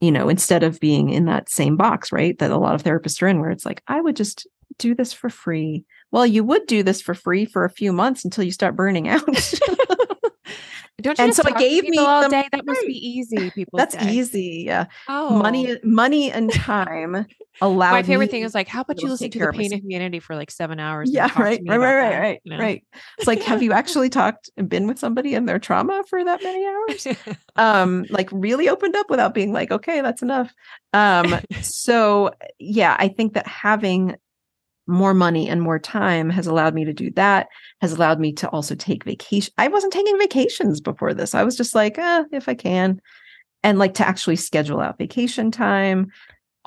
[0.00, 3.20] you know instead of being in that same box right that a lot of therapists
[3.22, 4.46] are in where it's like i would just
[4.78, 5.84] do this for free.
[6.10, 9.08] Well you would do this for free for a few months until you start burning
[9.08, 9.22] out
[11.00, 12.48] Don't you And so it gave me all day?
[12.50, 13.50] That must be easy.
[13.50, 13.76] People.
[13.76, 14.10] that's say.
[14.10, 17.26] easy yeah Oh, money money and time
[17.60, 20.20] allow My favorite thing is like, how about you listen to the pain of humanity
[20.20, 21.08] for like seven hours?
[21.08, 22.62] and yeah right right right right right you know?
[22.62, 22.84] right
[23.18, 26.42] it's like have you actually talked and been with somebody in their trauma for that
[26.42, 27.06] many hours
[27.56, 30.52] um like really opened up without being like okay that's enough
[30.92, 34.16] um so yeah i think that having
[34.88, 37.48] more money and more time has allowed me to do that
[37.80, 41.34] has allowed me to also take vacation i wasn't taking vacations before this.
[41.34, 43.00] I was just like eh, if i can.
[43.62, 46.12] And like to actually schedule out vacation time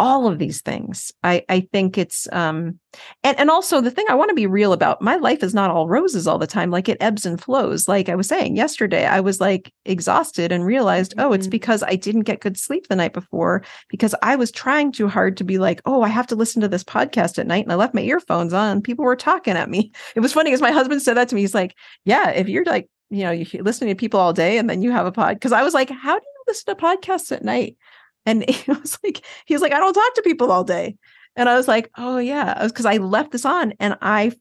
[0.02, 1.12] all of these things.
[1.24, 2.80] I i think it's um
[3.24, 5.70] and and also the thing i want to be real about my life is not
[5.72, 7.88] all roses all the time like it ebbs and flows.
[7.88, 11.52] Like i was saying yesterday i was like exhausted and realized oh it's Mhm.
[11.58, 15.38] because i didn't get good sleep the night before because i was trying too hard
[15.38, 17.76] to be like oh i have to listen to this podcast at night and i
[17.76, 19.92] left my earphones on and people were talking at me.
[20.16, 21.76] It was funny because my husband said that to me he's like
[22.06, 24.92] yeah if you're like you know you're listening to people all day and then you
[24.92, 27.78] have a pod because i was like how do you listen to podcasts at night
[28.26, 30.96] and he was like he was like i don't talk to people all day
[31.38, 34.34] and I was like, oh yeah, because I left this on and I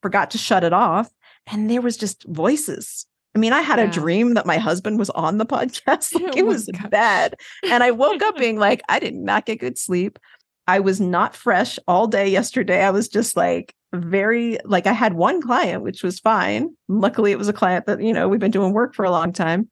[0.00, 1.10] forgot to shut it off.
[1.46, 3.04] And there was just voices.
[3.34, 3.84] I mean, I had Yeah.
[3.84, 6.14] a dream that my husband was on the podcast.
[6.18, 6.88] Like Oh it was gosh.
[6.90, 7.34] bad.
[7.64, 10.18] And I woke up being like, I did not get good sleep.
[10.66, 12.82] I was not fresh all day yesterday.
[12.82, 16.74] I was just like very like I had one client, which was fine.
[16.88, 19.34] Luckily, it was a client that, you know, we've been doing work for a long
[19.34, 19.68] time.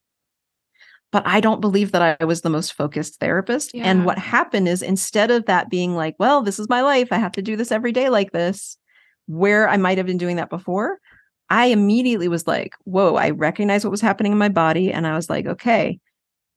[1.13, 3.75] But I don't believe that I was the most focused therapist.
[3.75, 3.85] Yeah.
[3.85, 7.19] And what happened is instead of that being like, well, this is my life, I
[7.19, 8.77] have to do this every day like this,
[9.27, 10.99] where I might have been doing that before,
[11.49, 14.93] I immediately was like, whoa, I recognize what was happening in my body.
[14.93, 15.99] And I was like, okay,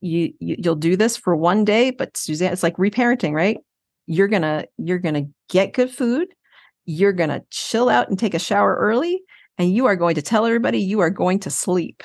[0.02, 3.58] you, you you'll do this for one day, but Suzanne, it's like reparenting, right?
[4.06, 6.28] You're gonna, you're gonna get good food,
[6.86, 9.24] you're gonna chill out and take a shower early,
[9.58, 12.04] and you are going to tell everybody you are going to sleep.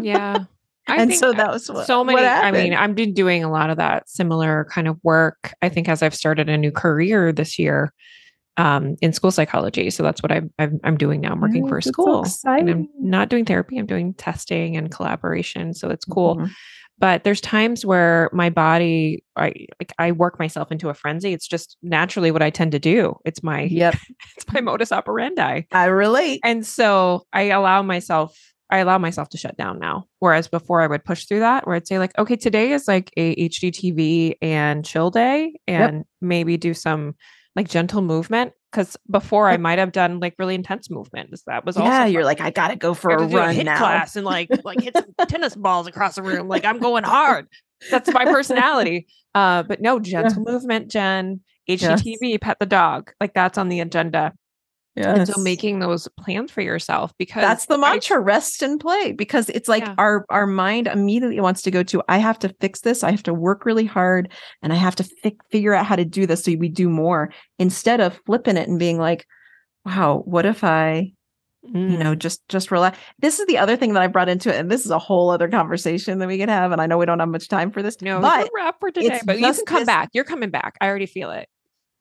[0.00, 0.44] yeah.
[0.90, 3.70] I and so that was what, so many i mean i've been doing a lot
[3.70, 7.58] of that similar kind of work i think as i've started a new career this
[7.58, 7.92] year
[8.56, 9.88] um, in school psychology.
[9.90, 11.32] So that's what I'm, I'm i'm doing now.
[11.32, 12.24] I'm working Oh, for a that's so school.
[12.58, 13.78] And i'm not doing therapy.
[13.78, 15.72] I'm doing testing and collaboration.
[15.72, 16.36] So it's cool.
[16.36, 16.50] Mhm.
[16.98, 21.32] but there's times where my body i like i work myself into a frenzy.
[21.32, 23.16] It's just naturally what i tend to do.
[23.24, 23.96] It's my Yep,
[24.36, 25.62] it's my modus operandi.
[25.72, 26.40] I relate.
[26.44, 28.36] and so I allow myself,
[28.70, 30.06] I allow myself to shut down now.
[30.20, 33.12] Whereas before I would push through that where I'd say like, okay, today is like
[33.16, 37.14] a HGTV and chill day and maybe do some
[37.56, 38.52] like gentle movement.
[38.72, 41.34] Cause before I might have done like really intense movement.
[41.48, 43.54] That was Yeah, you're like, I gotta go for I a have to do run
[43.56, 43.78] hit now.
[43.78, 46.46] class and like like hit some tennis balls across the room.
[46.46, 47.48] Like I'm going hard.
[47.90, 49.08] That's my personality.
[49.34, 51.40] Uh, but no gentle movement, Jen.
[51.68, 53.12] HGTV, pet the dog.
[53.20, 54.34] Like that's on the agenda.
[55.08, 59.12] And so making those plans for yourself because that's the I- mantra rest and play
[59.12, 59.94] because it's like Yeah.
[59.98, 63.22] our our mind immediately wants to go to i have to fix this i have
[63.24, 64.30] to work really hard
[64.62, 67.32] and i have to fi- figure out how to do this so we do more
[67.58, 69.26] instead of flipping it and being like
[69.84, 71.12] wow what if i
[71.62, 72.18] you know Mm.
[72.18, 74.84] just just relax this is the other thing that i brought into it and this
[74.86, 77.28] is a whole other conversation that we could have and i know we don't have
[77.28, 79.20] much time for this no, but wrap for today.
[79.24, 80.08] But you can come this- back.
[80.14, 80.76] You're coming back.
[80.80, 81.48] I already feel it.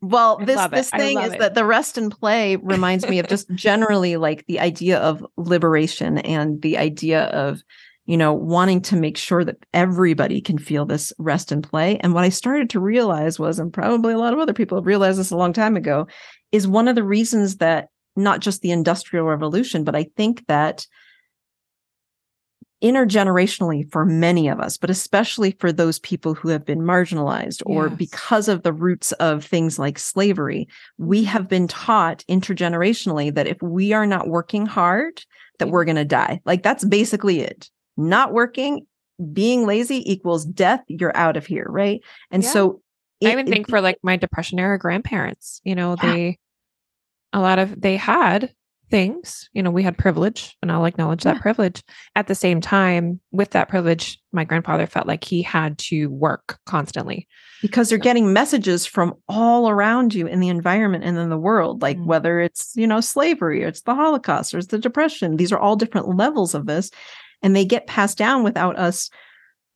[0.02, 1.40] Well, this this thing is it.
[1.40, 6.20] that the rest and play reminds me of just generally like the idea of liberation
[6.20, 7.62] and the idea of
[8.06, 11.98] you know wanting to make sure that everybody can feel this rest and play.
[11.98, 14.88] And what I started to realize was, and probably a lot of other people have
[14.88, 16.08] realized this a long time ago,
[16.52, 20.86] is one of the reasons that not just the industrial revolution, but I think that
[22.84, 27.88] intergenerationally for many of us, but especially for those people who have been marginalized or
[27.88, 27.98] Yes.
[27.98, 30.68] because of the roots of things like slavery,
[30.98, 35.24] we have been taught intergenerationally that if we are not working hard,
[35.60, 36.42] that we're going to die.
[36.46, 37.70] Like that's basically it.
[37.98, 38.86] Not working,
[39.34, 40.82] being lazy equals death.
[40.88, 41.68] You're out of here.
[41.70, 42.02] Right.
[42.32, 42.50] And Yeah.
[42.50, 42.82] so
[43.22, 46.12] I it- even it- think for like my depression era grandparents, you know, Yeah.
[46.14, 46.38] they
[47.34, 48.52] a lot of they had
[48.90, 49.50] things.
[49.54, 51.84] You know, we had privilege, and I'll acknowledge that privilege.
[52.16, 56.60] At the same time, with that privilege, my grandfather felt like he had to work
[56.66, 57.28] constantly.
[57.62, 61.82] because they're getting messages from all around you in the environment and in the world
[61.82, 62.06] like Mm.
[62.06, 65.60] whether it's you know slavery or it's the holocaust or it's the depression these are
[65.60, 66.90] all different levels of this
[67.44, 69.10] and they get passed down without us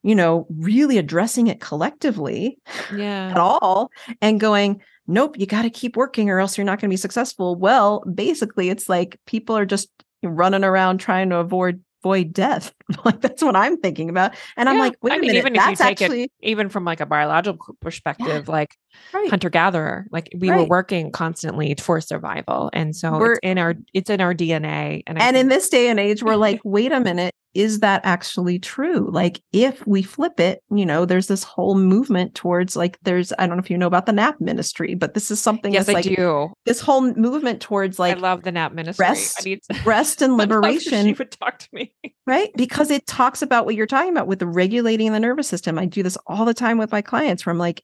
[0.04, 2.60] you know really addressing it collectively
[2.95, 3.30] yeah.
[3.30, 3.89] at all
[4.22, 6.97] and going nope you got to keep working or else you're not going to be
[6.97, 9.89] successful well basically it's like people are just
[10.22, 12.74] running around trying to avoid avoid death
[13.06, 15.62] like that's what i'm thinking about and i'm like wait I mean, minute even if
[15.62, 18.76] you that's take it actually Even from like a biological perspective, like
[19.14, 22.70] right hunter gatherer, like we were working constantly for survival.
[22.74, 25.04] And so We're- it's in our it's in our DNA.
[25.08, 28.01] And, I and in this day and age we're like wait a minute is that
[28.04, 32.97] actually true like if we flip it you know there's this whole movement towards like
[33.04, 35.74] there's i don't know if you know about the nap ministry but this is something
[35.74, 36.51] yes, that's I like do.
[36.66, 39.04] this whole movement towards like I love the nap ministry.
[39.06, 41.93] rest, I need rest and I'd love if liberation She would talk to me.
[42.26, 45.78] right because it talks about what you're talking about with the regulating the nervous system
[45.78, 47.84] i do this all the time with my clients where i'm like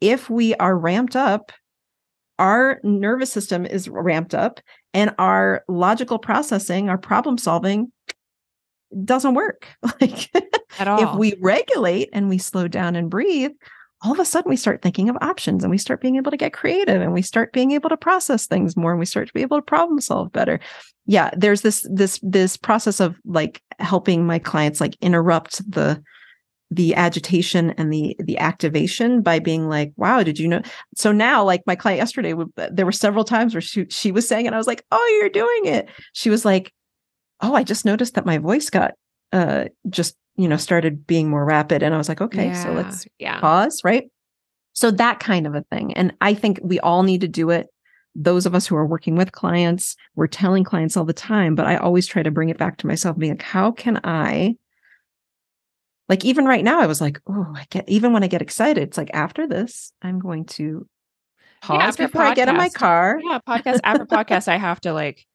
[0.00, 1.52] if we are ramped up
[2.38, 4.58] our nervous system is ramped up
[4.94, 7.92] and our logical processing our problem solving
[9.04, 9.66] doesn't work.
[10.00, 10.30] Like
[10.78, 11.02] At all.
[11.02, 13.52] if we regulate and we slow down and breathe
[14.02, 16.36] all of a sudden we start thinking of options and we start being able to
[16.36, 19.34] get creative and we start being able to process things more and we start to
[19.34, 20.58] be able to problem solve better.
[21.06, 26.02] Yeah there's this this this process of like helping my clients like interrupt the
[26.70, 30.62] the agitation and the the activation by being like wow did you know?
[30.96, 32.34] So now like my client yesterday
[32.72, 35.28] there were several times where she she was saying and i was like oh you're
[35.28, 35.88] doing it.
[36.12, 36.72] She was like
[37.42, 38.92] oh i just noticed that my voice got
[39.32, 41.82] uh just you know started being more rapid.
[41.82, 43.40] And i was like okay so let's yeah.
[43.40, 44.08] pause right?
[44.74, 45.92] So that kind of a thing.
[45.94, 47.68] And i think we all need to do it.
[48.14, 51.66] Those of us who are working with clients we're telling clients all the time but
[51.66, 54.54] i always try to bring it back to myself being like how can i
[56.10, 58.82] like even right now i was like oh i get even when i get excited
[58.82, 60.86] it's like after this i'm going to
[61.62, 63.18] pause after before i get in my car.
[63.22, 65.26] Yeah, podcast after podcast, I have to like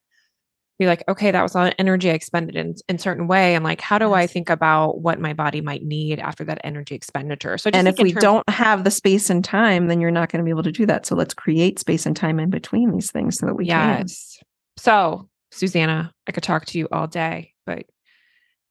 [0.79, 3.81] be like, okay, that was all energy I expended in in certain way, and like,
[3.81, 7.57] how do I think about what my body might need after that energy expenditure?
[7.57, 10.31] So, just and if we terms- don't have the space and time then you're not
[10.31, 12.91] going to be able to do that so let's create space and time in between
[12.91, 14.37] these things so that we can yes.
[14.77, 17.85] So, Susannah, I could talk to you all day, but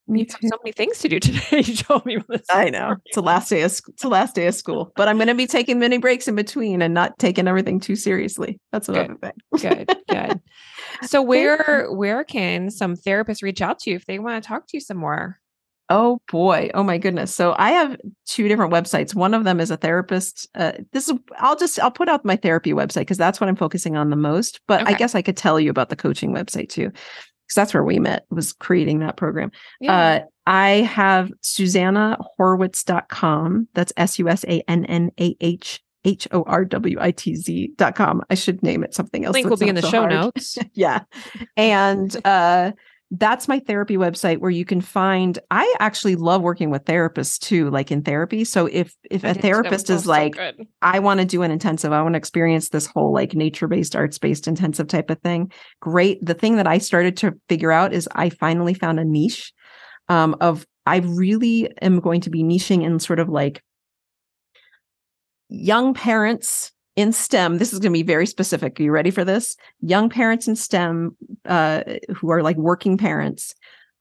[0.09, 1.63] you have so many things to do today.
[1.63, 2.19] you told me.
[2.51, 5.17] I know it's the last day of it's the last day of school, but I'm
[5.17, 8.61] going to be taking many breaks in between and not taking everything too seriously.
[8.73, 9.33] That's another thing.
[9.59, 10.41] good, good.
[11.05, 14.67] So, where where can some therapists reach out to you if they want to talk
[14.69, 15.41] to you some more?
[15.89, 17.33] Oh boy, oh my goodness.
[17.33, 19.15] So I have two different websites.
[19.15, 20.49] One of them is a therapist.
[20.57, 23.55] Uh, this is I'll just I'll put out my therapy website because that's what I'm
[23.55, 24.59] focusing on the most.
[24.67, 27.85] But I guess I could tell you about the coaching website too, because that's where
[27.85, 29.53] we met was creating that program.
[29.81, 29.97] Yeah.
[29.97, 33.69] Uh, I have SusannahHorwitz.com.
[33.75, 37.35] That's S U S A N N A H H O R W I T
[37.35, 38.23] Z dot com.
[38.31, 39.35] I should name it something else.
[39.35, 40.13] link will be in the so show hard.
[40.13, 40.57] notes.
[40.73, 41.01] yeah.
[41.57, 42.73] And uh
[43.13, 47.71] that's my therapy website where you can find I actually love working with therapists too,
[47.71, 48.45] like in therapy.
[48.45, 49.43] So if if I a did too.
[49.43, 50.67] That therapist is so like, good.
[50.83, 54.49] I want to do an intensive, I want to experience this whole like nature-based, arts-based
[54.49, 55.53] intensive type of thing.
[55.81, 56.25] Great.
[56.25, 59.53] The thing that I started to figure out is I finally found a niche
[60.09, 63.63] um of I really am going to be niching in sort of like
[65.49, 67.59] young parents in STEM.
[67.59, 68.81] This is going to be very specific.
[68.81, 69.57] Are you ready for this?
[69.81, 71.83] Young parents in STEM uh,
[72.15, 73.55] who are like working parents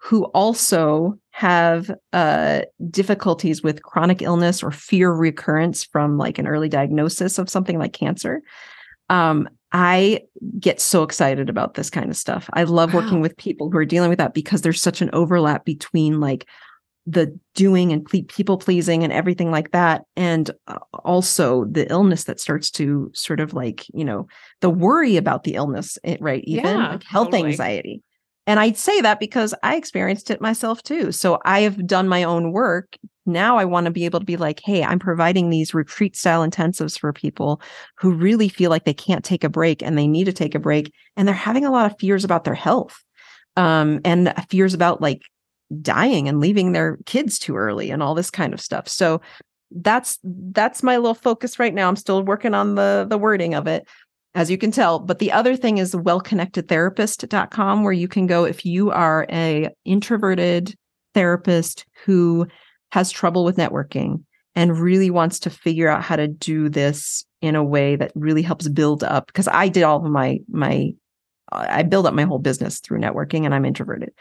[0.06, 6.70] who also have uh, difficulties with chronic illness or fear recurrence from like an early
[6.70, 8.44] diagnosis of something like cancer.
[9.10, 10.22] Um, I
[10.60, 12.48] get so excited about this kind of stuff.
[12.54, 15.66] I love working with people who are dealing with that because there's such an overlap
[15.66, 16.48] between like
[17.08, 20.04] the doing and ple- people pleasing and everything like that.
[20.16, 24.28] And uh, also the illness that starts to sort of like you know
[24.62, 27.52] the worry about the illness eh, right even Yeah, like health totally.
[27.52, 28.02] anxiety.
[28.48, 31.12] And i'd say that because i experienced it myself too.
[31.12, 32.98] So i have done my own work.
[33.28, 36.48] Now i want to be able to be like hey i'm providing these retreat style
[36.48, 37.62] intensives for people
[37.98, 40.60] who really feel like they can't take a break and they need to take a
[40.60, 43.04] break and they're having a lot of fears about their health.
[43.58, 45.22] Um and fears about like
[45.82, 48.88] dying and leaving their kids too early and all this kind of stuff.
[48.88, 49.22] So
[49.72, 51.88] that's that's my little focus right now.
[51.88, 53.88] I'm still working on the the wording of it
[54.36, 55.00] as you can tell.
[55.00, 60.76] But the other thing is wellconnectedtherapist.com where you can go if you are a introverted
[61.14, 62.46] therapist who
[62.92, 64.24] has trouble with networking
[64.56, 68.42] and really wants to figure out how to do this in a way that really
[68.42, 70.94] helps build up because I did all of my my
[71.52, 74.12] I build up my whole business through networking and I'm introverted.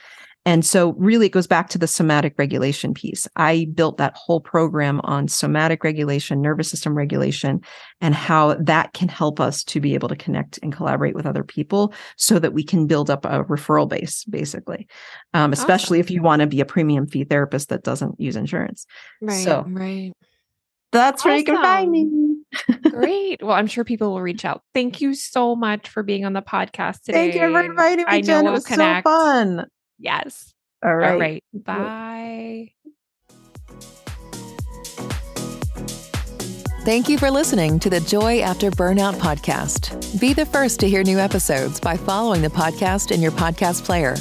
[0.47, 3.27] And so, really, it goes back to the somatic regulation piece.
[3.37, 7.61] I built that whole program on somatic regulation, nervous system regulation,
[8.01, 11.45] and how that can help us to be able to connect and collaborate with other
[11.45, 14.87] people so that we can build up a referral base, basically,
[15.33, 16.07] um, especially awesome.
[16.07, 18.87] if you want to be a premium fee therapist that doesn't use insurance.
[19.23, 19.45] Right.
[19.45, 20.13] So, right.
[20.93, 21.31] That's awesome.
[21.31, 22.35] where you can find me.
[22.91, 23.43] Great.
[23.43, 24.63] Well, I'm sure people will reach out.
[24.75, 27.31] Thank you so much for being on the podcast today.
[27.31, 28.47] Thank you for inviting me, I Jen.
[28.47, 29.07] It was connect.
[29.07, 29.67] so fun.
[29.99, 30.55] Yes.
[30.85, 31.13] All right.
[31.13, 31.45] All right.
[31.53, 32.71] Bye.
[36.85, 40.21] Thank you for listening to the Joy After Burnout podcast.
[40.21, 44.17] Be the first to hear new episodes by following the podcast in your podcast player.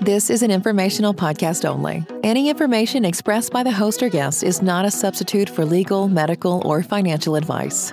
[0.00, 2.04] This is an informational podcast only.
[2.24, 6.60] Any information expressed by the host or guest is not a substitute for legal, medical,
[6.66, 7.92] or financial advice.